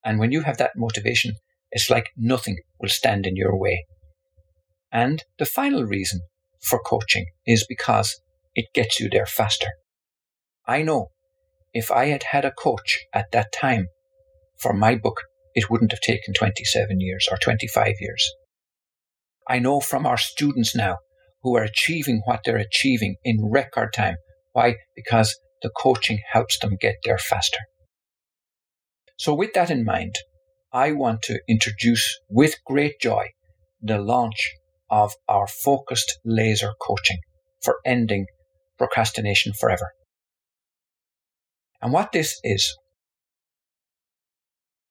And 0.05 0.19
when 0.19 0.33
you 0.33 0.43
have 0.43 0.57
that 0.59 0.73
motivation, 0.77 1.35
it's 1.71 1.91
like 1.91 2.07
nothing 2.17 2.57
will 2.81 2.89
stand 2.89 3.27
in 3.27 3.37
your 3.37 3.57
way. 3.57 3.85
And 4.91 5.23
the 5.39 5.47
final 5.47 5.85
reason 5.85 6.21
for 6.61 6.81
coaching 6.81 7.27
is 7.47 7.67
because 7.69 8.19
it 8.55 8.67
gets 8.75 9.01
you 9.01 9.09
there 9.11 9.27
faster. 9.27 9.69
I 10.67 10.83
know 10.83 11.09
if 11.73 11.91
I 11.91 12.07
had 12.07 12.25
had 12.25 12.45
a 12.45 12.53
coach 12.53 12.99
at 13.15 13.31
that 13.33 13.53
time 13.53 13.89
for 14.59 14.73
my 14.73 14.95
book, 14.95 15.23
it 15.55 15.71
wouldn't 15.71 15.93
have 15.93 16.01
taken 16.01 16.35
27 16.35 17.01
years 17.01 17.29
or 17.31 17.37
25 17.37 17.95
years. 18.01 18.33
I 19.49 19.59
know 19.59 19.81
from 19.81 20.07
our 20.07 20.19
students 20.19 20.75
now 20.75 20.99
who 21.43 21.57
are 21.57 21.63
achieving 21.63 22.23
what 22.25 22.41
they're 22.45 22.57
achieving 22.57 23.17
in 23.25 23.51
record 23.51 23.93
time. 23.95 24.17
Why? 24.53 24.77
Because 24.95 25.39
the 25.63 25.71
coaching 25.71 26.21
helps 26.33 26.59
them 26.59 26.77
get 26.81 26.97
there 27.05 27.19
faster. 27.19 27.61
So, 29.17 29.35
with 29.35 29.53
that 29.55 29.71
in 29.71 29.85
mind, 29.85 30.15
I 30.73 30.93
want 30.93 31.23
to 31.23 31.41
introduce 31.49 32.21
with 32.29 32.63
great 32.65 33.01
joy 33.01 33.31
the 33.81 33.99
launch 33.99 34.53
of 34.91 35.15
our 35.29 35.47
focused 35.47 36.19
laser 36.25 36.73
coaching 36.81 37.19
for 37.63 37.79
ending 37.85 38.27
procrastination 38.79 39.53
forever. 39.53 39.91
And 41.83 41.93
what 41.93 42.13
this 42.13 42.41
is, 42.43 42.77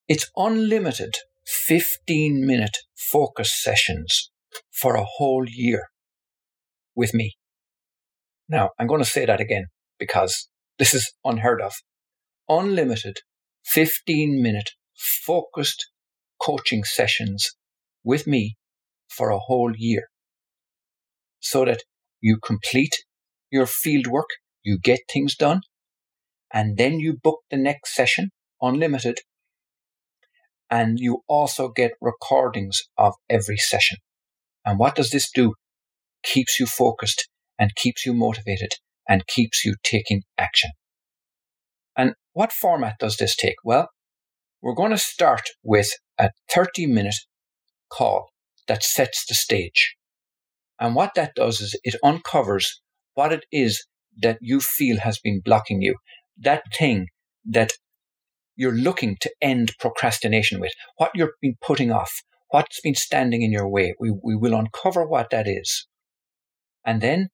it's 0.08 0.30
unlimited 0.36 1.16
15 1.46 2.46
minute 2.46 2.78
focus 2.96 3.54
sessions 3.62 4.32
for 4.72 4.96
a 4.96 5.04
whole 5.04 5.46
year 5.48 5.88
with 6.96 7.14
me. 7.14 7.36
Now, 8.50 8.70
I'm 8.80 8.88
going 8.88 9.04
to 9.04 9.10
say 9.10 9.26
that 9.26 9.42
again 9.42 9.68
because 10.00 10.48
this 10.80 10.94
is 10.94 11.12
unheard 11.24 11.62
of. 11.62 11.74
Unlimited 12.48 13.18
15 13.66 14.42
minute 14.42 14.72
focused 14.96 15.88
coaching 16.42 16.84
sessions 16.84 17.52
with 18.04 18.26
me 18.26 18.56
for 19.10 19.30
a 19.30 19.40
whole 19.40 19.74
year 19.76 20.08
so 21.40 21.66
that 21.66 21.84
you 22.22 22.38
complete 22.44 22.96
your 23.52 23.66
field 23.66 24.08
work, 24.08 24.30
you 24.64 24.78
get 24.80 25.00
things 25.12 25.36
done, 25.36 25.62
and 26.54 26.78
then 26.78 27.00
you 27.00 27.18
book 27.22 27.40
the 27.50 27.58
next 27.58 27.96
session 27.96 28.30
unlimited 28.62 29.20
and 30.70 31.00
you 31.00 31.24
also 31.28 31.70
get 31.70 31.92
recordings 32.02 32.82
of 32.98 33.14
every 33.30 33.58
session. 33.58 33.98
And 34.66 34.78
what 34.78 34.96
does 34.96 35.12
this 35.12 35.32
do? 35.32 35.54
keeps 36.24 36.60
you 36.60 36.66
focused 36.66 37.28
and 37.58 37.76
keeps 37.76 38.06
you 38.06 38.14
motivated 38.14 38.72
and 39.08 39.28
keeps 39.28 39.64
you 39.64 39.76
taking 39.84 40.24
action. 40.38 40.72
And 41.96 42.14
what 42.34 42.52
format 42.52 42.96
does 43.00 43.18
this 43.18 43.36
take? 43.36 43.56
Well, 43.64 43.90
we're 44.62 44.76
going 44.76 44.92
to 44.92 44.98
start 44.98 45.44
with 45.64 45.90
a 46.18 46.32
30 46.54 46.88
minute 46.88 47.16
call 47.90 48.28
that 48.68 48.84
sets 48.84 49.26
the 49.26 49.36
stage. 49.36 49.96
And 50.80 50.94
what 50.94 51.16
that 51.16 51.34
does 51.36 51.62
is 51.62 51.80
it 51.84 51.96
uncovers 52.04 52.82
what 53.18 53.34
it 53.34 53.46
is 53.52 53.88
that 54.16 54.38
you 54.42 54.60
feel 54.60 55.00
has 55.00 55.18
been 55.18 55.42
blocking 55.44 55.82
you. 55.82 55.96
That 56.38 56.62
thing 56.78 57.08
that 57.46 57.72
you're 58.56 58.76
looking 58.76 59.18
to 59.22 59.32
end 59.42 59.74
procrastination 59.80 60.60
with, 60.60 60.72
what 60.98 61.12
you've 61.16 61.32
been 61.42 61.56
putting 61.60 61.92
off, 61.92 62.22
what's 62.50 62.80
been 62.80 62.94
standing 62.94 63.42
in 63.42 63.52
your 63.52 63.68
way. 63.68 63.96
We, 64.00 64.12
we 64.24 64.36
will 64.36 64.54
uncover 64.54 65.04
what 65.04 65.32
that 65.32 65.48
is. 65.48 65.88
And 66.86 67.02
then 67.02 67.30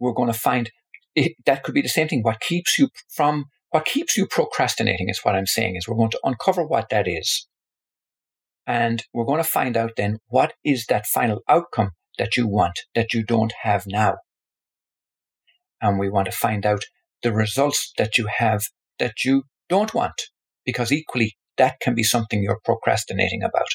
we're 0.00 0.14
going 0.14 0.32
to 0.32 0.38
find 0.38 0.70
it, 1.14 1.32
that 1.44 1.62
could 1.62 1.74
be 1.74 1.82
the 1.82 1.88
same 1.88 2.08
thing. 2.08 2.22
What 2.22 2.40
keeps 2.40 2.78
you 2.78 2.88
from, 3.14 3.44
what 3.70 3.84
keeps 3.84 4.16
you 4.16 4.26
procrastinating 4.26 5.10
is 5.10 5.20
what 5.22 5.34
I'm 5.34 5.46
saying 5.46 5.76
is 5.76 5.86
we're 5.86 5.96
going 5.96 6.12
to 6.12 6.20
uncover 6.24 6.66
what 6.66 6.88
that 6.88 7.06
is. 7.06 7.46
And 8.66 9.04
we're 9.12 9.26
going 9.26 9.42
to 9.42 9.48
find 9.48 9.76
out 9.76 9.92
then 9.98 10.16
what 10.28 10.54
is 10.64 10.86
that 10.86 11.06
final 11.06 11.42
outcome 11.46 11.90
that 12.18 12.38
you 12.38 12.48
want 12.48 12.80
that 12.94 13.12
you 13.12 13.22
don't 13.22 13.52
have 13.64 13.84
now. 13.86 14.14
And 15.84 15.98
we 15.98 16.08
want 16.08 16.24
to 16.24 16.32
find 16.32 16.64
out 16.64 16.80
the 17.22 17.30
results 17.30 17.92
that 17.98 18.16
you 18.16 18.26
have 18.38 18.62
that 18.98 19.22
you 19.22 19.42
don't 19.68 19.92
want, 19.92 20.14
because 20.64 20.90
equally 20.90 21.36
that 21.58 21.78
can 21.78 21.94
be 21.94 22.02
something 22.02 22.42
you're 22.42 22.58
procrastinating 22.64 23.42
about. 23.42 23.68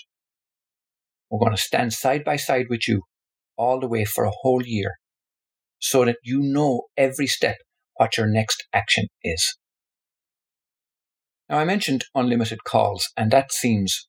We're 1.30 1.38
going 1.38 1.56
to 1.56 1.62
stand 1.62 1.94
side 1.94 2.24
by 2.24 2.36
side 2.36 2.66
with 2.68 2.88
you 2.88 3.04
all 3.58 3.80
the 3.80 3.88
way 3.88 4.06
for 4.06 4.24
a 4.24 4.32
whole 4.42 4.66
year 4.66 4.96
so 5.78 6.04
that 6.04 6.18
you 6.24 6.42
know 6.42 6.88
every 6.98 7.28
step 7.28 7.58
what 7.98 8.18
your 8.18 8.26
next 8.26 8.66
action 8.74 9.06
is. 9.24 9.56
Now, 11.48 11.60
I 11.60 11.66
mentioned 11.66 12.06
unlimited 12.16 12.64
calls, 12.64 13.10
and 13.16 13.30
that 13.30 13.52
seems 13.52 14.08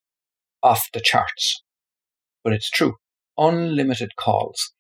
off 0.63 0.89
the 0.95 1.01
charts, 1.01 1.63
but 2.43 2.55
it's 2.55 2.71
true. 2.71 2.95
Unlimited 3.37 4.17
calls. 4.17 4.73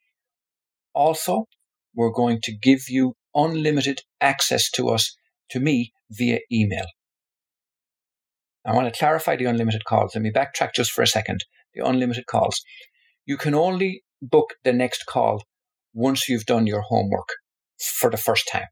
Also, 0.94 1.44
we're 1.94 2.12
going 2.12 2.40
to 2.42 2.52
give 2.52 2.88
you 2.88 3.14
unlimited 3.34 4.02
access 4.20 4.70
to 4.72 4.88
us, 4.88 5.14
to 5.50 5.60
me, 5.60 5.92
via 6.10 6.40
email. 6.52 6.86
I 8.66 8.74
want 8.74 8.92
to 8.92 8.98
clarify 8.98 9.36
the 9.36 9.46
unlimited 9.46 9.84
calls. 9.84 10.14
Let 10.14 10.22
me 10.22 10.30
backtrack 10.30 10.74
just 10.74 10.92
for 10.92 11.02
a 11.02 11.06
second. 11.06 11.44
The 11.74 11.86
unlimited 11.86 12.26
calls. 12.26 12.62
You 13.24 13.36
can 13.36 13.54
only 13.54 14.02
book 14.20 14.54
the 14.64 14.72
next 14.72 15.06
call 15.06 15.42
once 15.94 16.28
you've 16.28 16.46
done 16.46 16.66
your 16.66 16.82
homework 16.82 17.28
for 17.98 18.10
the 18.10 18.16
first 18.16 18.48
time. 18.50 18.66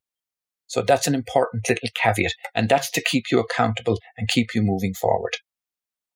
So 0.67 0.83
that's 0.83 1.07
an 1.07 1.15
important 1.15 1.67
little 1.69 1.89
caveat, 1.95 2.33
and 2.55 2.69
that's 2.69 2.91
to 2.91 3.03
keep 3.03 3.25
you 3.31 3.41
accountable 3.41 3.99
and 4.19 4.29
keep 4.29 4.55
you 4.55 4.63
moving 4.63 4.93
forward. 4.93 5.33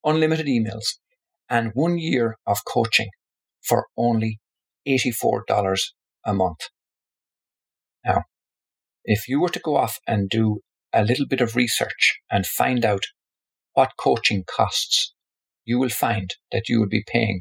Unlimited 0.05 0.47
emails 0.47 0.97
and 1.49 1.71
one 1.75 1.99
year 1.99 2.37
of 2.47 2.59
coaching 2.67 3.09
for 3.63 3.87
only 3.97 4.41
$84 4.87 5.79
a 6.27 6.35
month. 6.35 6.59
Now, 8.05 8.25
if 9.05 9.29
you 9.29 9.41
were 9.41 9.49
to 9.51 9.61
go 9.61 9.77
off 9.77 9.99
and 10.07 10.29
do 10.29 10.61
a 10.93 11.05
little 11.05 11.27
bit 11.27 11.41
of 11.41 11.57
research 11.57 12.21
and 12.31 12.47
find 12.47 12.85
out 12.85 13.05
what 13.75 13.97
coaching 13.99 14.45
costs, 14.47 15.15
you 15.65 15.79
will 15.79 15.89
find 15.89 16.35
that 16.51 16.69
you 16.69 16.81
will 16.81 16.89
be 16.89 17.05
paying 17.07 17.41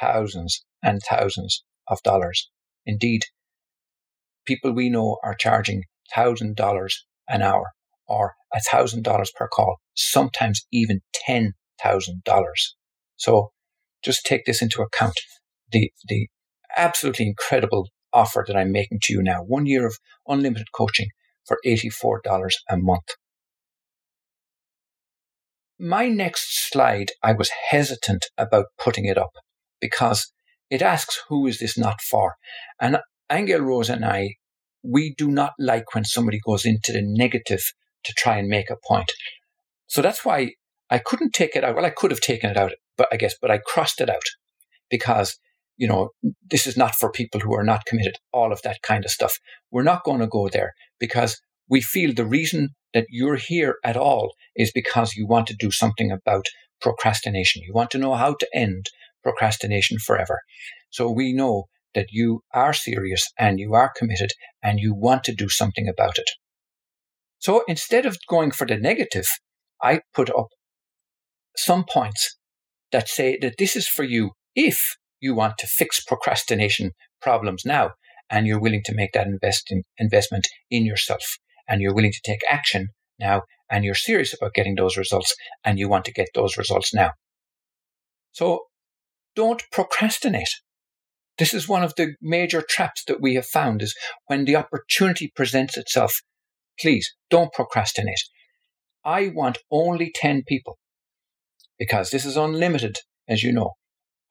thousands 0.00 0.64
and 0.82 1.00
thousands 1.08 1.64
of 1.88 2.02
dollars. 2.02 2.50
Indeed, 2.86 3.22
people 4.46 4.72
we 4.72 4.90
know 4.90 5.18
are 5.22 5.34
charging 5.34 5.84
thousand 6.14 6.56
dollars 6.56 7.06
an 7.28 7.42
hour 7.42 7.72
or 8.06 8.34
a 8.52 8.60
thousand 8.60 9.02
dollars 9.02 9.32
per 9.34 9.48
call, 9.48 9.76
sometimes 9.94 10.66
even 10.72 11.00
ten 11.14 11.52
thousand 11.82 12.22
dollars. 12.24 12.76
So 13.16 13.52
just 14.04 14.24
take 14.26 14.44
this 14.44 14.60
into 14.60 14.82
account. 14.82 15.18
The 15.70 15.90
the 16.08 16.28
absolutely 16.76 17.26
incredible 17.26 17.88
offer 18.14 18.44
that 18.46 18.56
I'm 18.56 18.72
making 18.72 19.00
to 19.02 19.12
you 19.12 19.22
now. 19.22 19.42
One 19.42 19.66
year 19.66 19.86
of 19.86 19.98
unlimited 20.26 20.68
coaching 20.72 21.08
for 21.44 21.58
$84 21.66 22.20
a 22.70 22.76
month. 22.76 23.08
My 25.78 26.08
next 26.08 26.70
slide, 26.70 27.10
I 27.22 27.32
was 27.32 27.50
hesitant 27.70 28.26
about 28.38 28.66
putting 28.78 29.06
it 29.06 29.18
up 29.18 29.32
because 29.80 30.32
it 30.70 30.82
asks, 30.82 31.20
who 31.28 31.46
is 31.46 31.58
this 31.58 31.76
not 31.76 32.00
for? 32.00 32.36
And 32.80 32.98
Angel 33.30 33.60
Rose 33.60 33.90
and 33.90 34.04
I, 34.04 34.34
we 34.82 35.14
do 35.16 35.28
not 35.30 35.52
like 35.58 35.94
when 35.94 36.04
somebody 36.04 36.38
goes 36.44 36.64
into 36.64 36.92
the 36.92 37.02
negative 37.02 37.72
to 38.04 38.12
try 38.16 38.36
and 38.36 38.48
make 38.48 38.70
a 38.70 38.76
point. 38.86 39.10
So 39.86 40.00
that's 40.00 40.24
why 40.24 40.52
I 40.90 40.98
couldn't 40.98 41.32
take 41.32 41.56
it 41.56 41.64
out. 41.64 41.74
Well, 41.74 41.84
I 41.84 41.90
could 41.90 42.10
have 42.10 42.20
taken 42.20 42.50
it 42.50 42.56
out, 42.56 42.72
but 42.96 43.08
I 43.12 43.16
guess, 43.16 43.34
but 43.40 43.50
I 43.50 43.58
crossed 43.58 44.00
it 44.00 44.10
out 44.10 44.22
because 44.90 45.38
you 45.76 45.88
know, 45.88 46.10
this 46.50 46.66
is 46.66 46.76
not 46.76 46.94
for 46.94 47.10
people 47.10 47.40
who 47.40 47.54
are 47.54 47.64
not 47.64 47.86
committed, 47.86 48.16
all 48.32 48.52
of 48.52 48.62
that 48.62 48.82
kind 48.82 49.04
of 49.04 49.10
stuff. 49.10 49.38
We're 49.70 49.82
not 49.82 50.04
going 50.04 50.20
to 50.20 50.26
go 50.26 50.48
there 50.48 50.72
because 51.00 51.40
we 51.68 51.80
feel 51.80 52.12
the 52.12 52.26
reason 52.26 52.70
that 52.92 53.06
you're 53.10 53.36
here 53.36 53.76
at 53.84 53.96
all 53.96 54.32
is 54.54 54.70
because 54.72 55.14
you 55.14 55.26
want 55.26 55.46
to 55.48 55.56
do 55.58 55.70
something 55.70 56.10
about 56.10 56.46
procrastination. 56.80 57.62
You 57.66 57.72
want 57.74 57.90
to 57.90 57.98
know 57.98 58.14
how 58.14 58.34
to 58.34 58.48
end 58.54 58.86
procrastination 59.22 59.98
forever. 59.98 60.40
So 60.90 61.10
we 61.10 61.32
know 61.32 61.64
that 61.94 62.08
you 62.10 62.42
are 62.52 62.72
serious 62.72 63.30
and 63.38 63.58
you 63.58 63.74
are 63.74 63.92
committed 63.96 64.30
and 64.62 64.78
you 64.78 64.94
want 64.94 65.24
to 65.24 65.34
do 65.34 65.48
something 65.48 65.88
about 65.88 66.18
it. 66.18 66.30
So 67.38 67.64
instead 67.68 68.06
of 68.06 68.18
going 68.28 68.52
for 68.52 68.66
the 68.66 68.76
negative, 68.76 69.26
I 69.82 70.00
put 70.12 70.30
up 70.30 70.48
some 71.56 71.84
points 71.84 72.36
that 72.92 73.08
say 73.08 73.38
that 73.40 73.56
this 73.58 73.76
is 73.76 73.88
for 73.88 74.02
you 74.02 74.32
if 74.54 74.96
you 75.24 75.34
want 75.34 75.56
to 75.58 75.66
fix 75.66 76.04
procrastination 76.04 76.90
problems 77.22 77.62
now 77.64 77.92
and 78.28 78.46
you're 78.46 78.60
willing 78.60 78.82
to 78.84 78.94
make 78.94 79.12
that 79.12 79.26
invest 79.26 79.70
in, 79.70 79.82
investment 79.96 80.46
in 80.70 80.84
yourself 80.84 81.38
and 81.66 81.80
you're 81.80 81.94
willing 81.94 82.12
to 82.12 82.20
take 82.24 82.40
action 82.48 82.88
now 83.18 83.40
and 83.70 83.86
you're 83.86 83.94
serious 83.94 84.34
about 84.34 84.52
getting 84.52 84.74
those 84.74 84.98
results 84.98 85.34
and 85.64 85.78
you 85.78 85.88
want 85.88 86.04
to 86.04 86.12
get 86.12 86.28
those 86.34 86.58
results 86.58 86.92
now. 86.92 87.10
So 88.32 88.64
don't 89.34 89.62
procrastinate. 89.72 90.54
This 91.38 91.54
is 91.54 91.68
one 91.68 91.82
of 91.82 91.94
the 91.96 92.14
major 92.20 92.62
traps 92.68 93.02
that 93.06 93.22
we 93.22 93.34
have 93.34 93.46
found 93.46 93.80
is 93.80 93.94
when 94.26 94.44
the 94.44 94.56
opportunity 94.56 95.32
presents 95.34 95.78
itself, 95.78 96.12
please 96.78 97.14
don't 97.30 97.52
procrastinate. 97.52 98.22
I 99.04 99.32
want 99.34 99.58
only 99.70 100.12
10 100.14 100.42
people 100.46 100.76
because 101.78 102.10
this 102.10 102.26
is 102.26 102.36
unlimited, 102.36 102.98
as 103.26 103.42
you 103.42 103.52
know. 103.52 103.72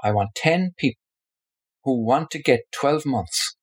I 0.04 0.12
want 0.12 0.36
10 0.36 0.74
people 0.78 1.00
who 1.84 2.06
want 2.06 2.30
to 2.32 2.42
get 2.42 2.62
12 2.74 3.06
months 3.06 3.56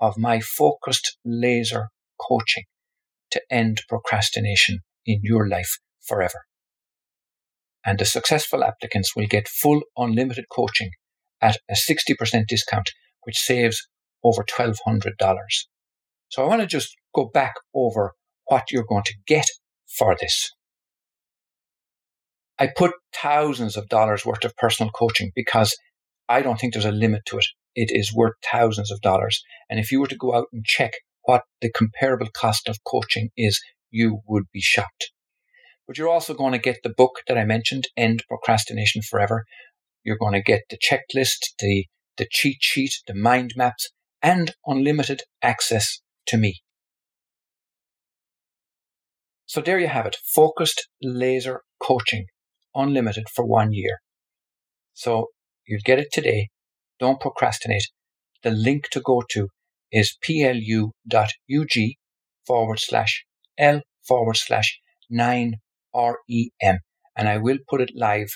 of 0.00 0.18
my 0.18 0.40
focused 0.40 1.16
laser 1.24 1.88
coaching 2.20 2.64
to 3.30 3.40
end 3.50 3.82
procrastination 3.88 4.80
in 5.06 5.20
your 5.22 5.48
life 5.48 5.78
forever. 6.06 6.44
And 7.84 7.98
the 7.98 8.04
successful 8.04 8.62
applicants 8.62 9.14
will 9.16 9.26
get 9.26 9.48
full 9.48 9.80
unlimited 9.96 10.46
coaching 10.50 10.90
at 11.40 11.58
a 11.70 11.74
60% 11.74 12.46
discount, 12.46 12.90
which 13.22 13.38
saves 13.38 13.88
over 14.22 14.44
$1,200. 14.44 14.74
So 16.28 16.44
I 16.44 16.48
want 16.48 16.60
to 16.60 16.66
just 16.66 16.94
go 17.14 17.30
back 17.32 17.54
over 17.74 18.12
what 18.46 18.70
you're 18.70 18.84
going 18.84 19.04
to 19.04 19.14
get 19.26 19.46
for 19.86 20.16
this. 20.20 20.52
I 22.58 22.68
put 22.74 22.92
thousands 23.14 23.76
of 23.76 23.88
dollars 23.88 24.24
worth 24.24 24.44
of 24.44 24.56
personal 24.56 24.90
coaching 24.90 25.30
because 25.34 25.76
I 26.28 26.42
don't 26.42 26.58
think 26.58 26.72
there's 26.72 26.84
a 26.84 26.92
limit 26.92 27.22
to 27.26 27.38
it. 27.38 27.46
It 27.74 27.90
is 27.92 28.14
worth 28.14 28.34
thousands 28.50 28.90
of 28.90 29.00
dollars. 29.00 29.42
And 29.68 29.78
if 29.78 29.92
you 29.92 30.00
were 30.00 30.06
to 30.06 30.16
go 30.16 30.34
out 30.34 30.46
and 30.52 30.64
check 30.64 30.92
what 31.24 31.42
the 31.60 31.70
comparable 31.70 32.28
cost 32.34 32.68
of 32.68 32.78
coaching 32.86 33.30
is, 33.36 33.60
you 33.90 34.20
would 34.26 34.44
be 34.52 34.60
shocked. 34.60 35.12
But 35.86 35.98
you're 35.98 36.08
also 36.08 36.34
going 36.34 36.52
to 36.52 36.58
get 36.58 36.78
the 36.82 36.94
book 36.96 37.20
that 37.28 37.38
I 37.38 37.44
mentioned, 37.44 37.88
End 37.96 38.24
Procrastination 38.28 39.02
Forever. 39.02 39.44
You're 40.02 40.18
going 40.18 40.32
to 40.32 40.42
get 40.42 40.62
the 40.70 40.78
checklist, 40.78 41.52
the, 41.58 41.86
the 42.16 42.26
cheat 42.30 42.58
sheet, 42.60 42.94
the 43.06 43.14
mind 43.14 43.52
maps, 43.56 43.90
and 44.22 44.54
unlimited 44.66 45.22
access 45.42 46.00
to 46.26 46.36
me. 46.36 46.62
So 49.46 49.60
there 49.60 49.78
you 49.78 49.86
have 49.86 50.06
it. 50.06 50.16
Focused 50.34 50.88
laser 51.02 51.62
coaching, 51.80 52.26
unlimited 52.76 53.28
for 53.28 53.44
one 53.44 53.72
year. 53.72 53.98
So 54.94 55.28
You'll 55.66 55.80
get 55.84 55.98
it 55.98 56.08
today. 56.12 56.48
Don't 57.00 57.20
procrastinate. 57.20 57.88
The 58.42 58.50
link 58.50 58.88
to 58.90 59.00
go 59.00 59.22
to 59.30 59.48
is 59.90 60.16
plu.ug 60.24 60.90
forward 62.46 62.78
slash 62.78 63.24
L 63.58 63.80
forward 64.06 64.36
slash 64.36 64.78
9 65.10 65.54
REM. 65.94 66.78
And 67.16 67.28
I 67.28 67.38
will 67.38 67.58
put 67.68 67.80
it 67.80 67.90
live 67.96 68.28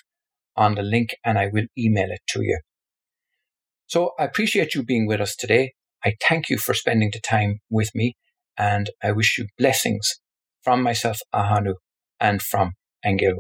on 0.57 0.75
the 0.75 0.83
link 0.83 1.15
and 1.25 1.39
I 1.39 1.49
will 1.53 1.67
email 1.79 2.11
it 2.11 2.21
to 2.31 2.43
you. 2.43 2.61
So 3.87 4.13
I 4.19 4.25
appreciate 4.25 4.75
you 4.75 4.83
being 4.83 5.07
with 5.07 5.21
us 5.21 5.37
today. 5.37 5.73
I 6.05 6.15
thank 6.29 6.49
you 6.49 6.59
for 6.59 6.75
spending 6.75 7.11
the 7.13 7.21
time 7.21 7.61
with 7.71 7.91
me 7.95 8.17
and 8.57 8.91
I 9.03 9.13
wish 9.13 9.39
you 9.39 9.47
blessings 9.59 10.17
from 10.63 10.83
myself, 10.83 11.19
Ahanu, 11.35 11.75
and 12.19 12.43
from 12.43 12.73
Angel 13.05 13.35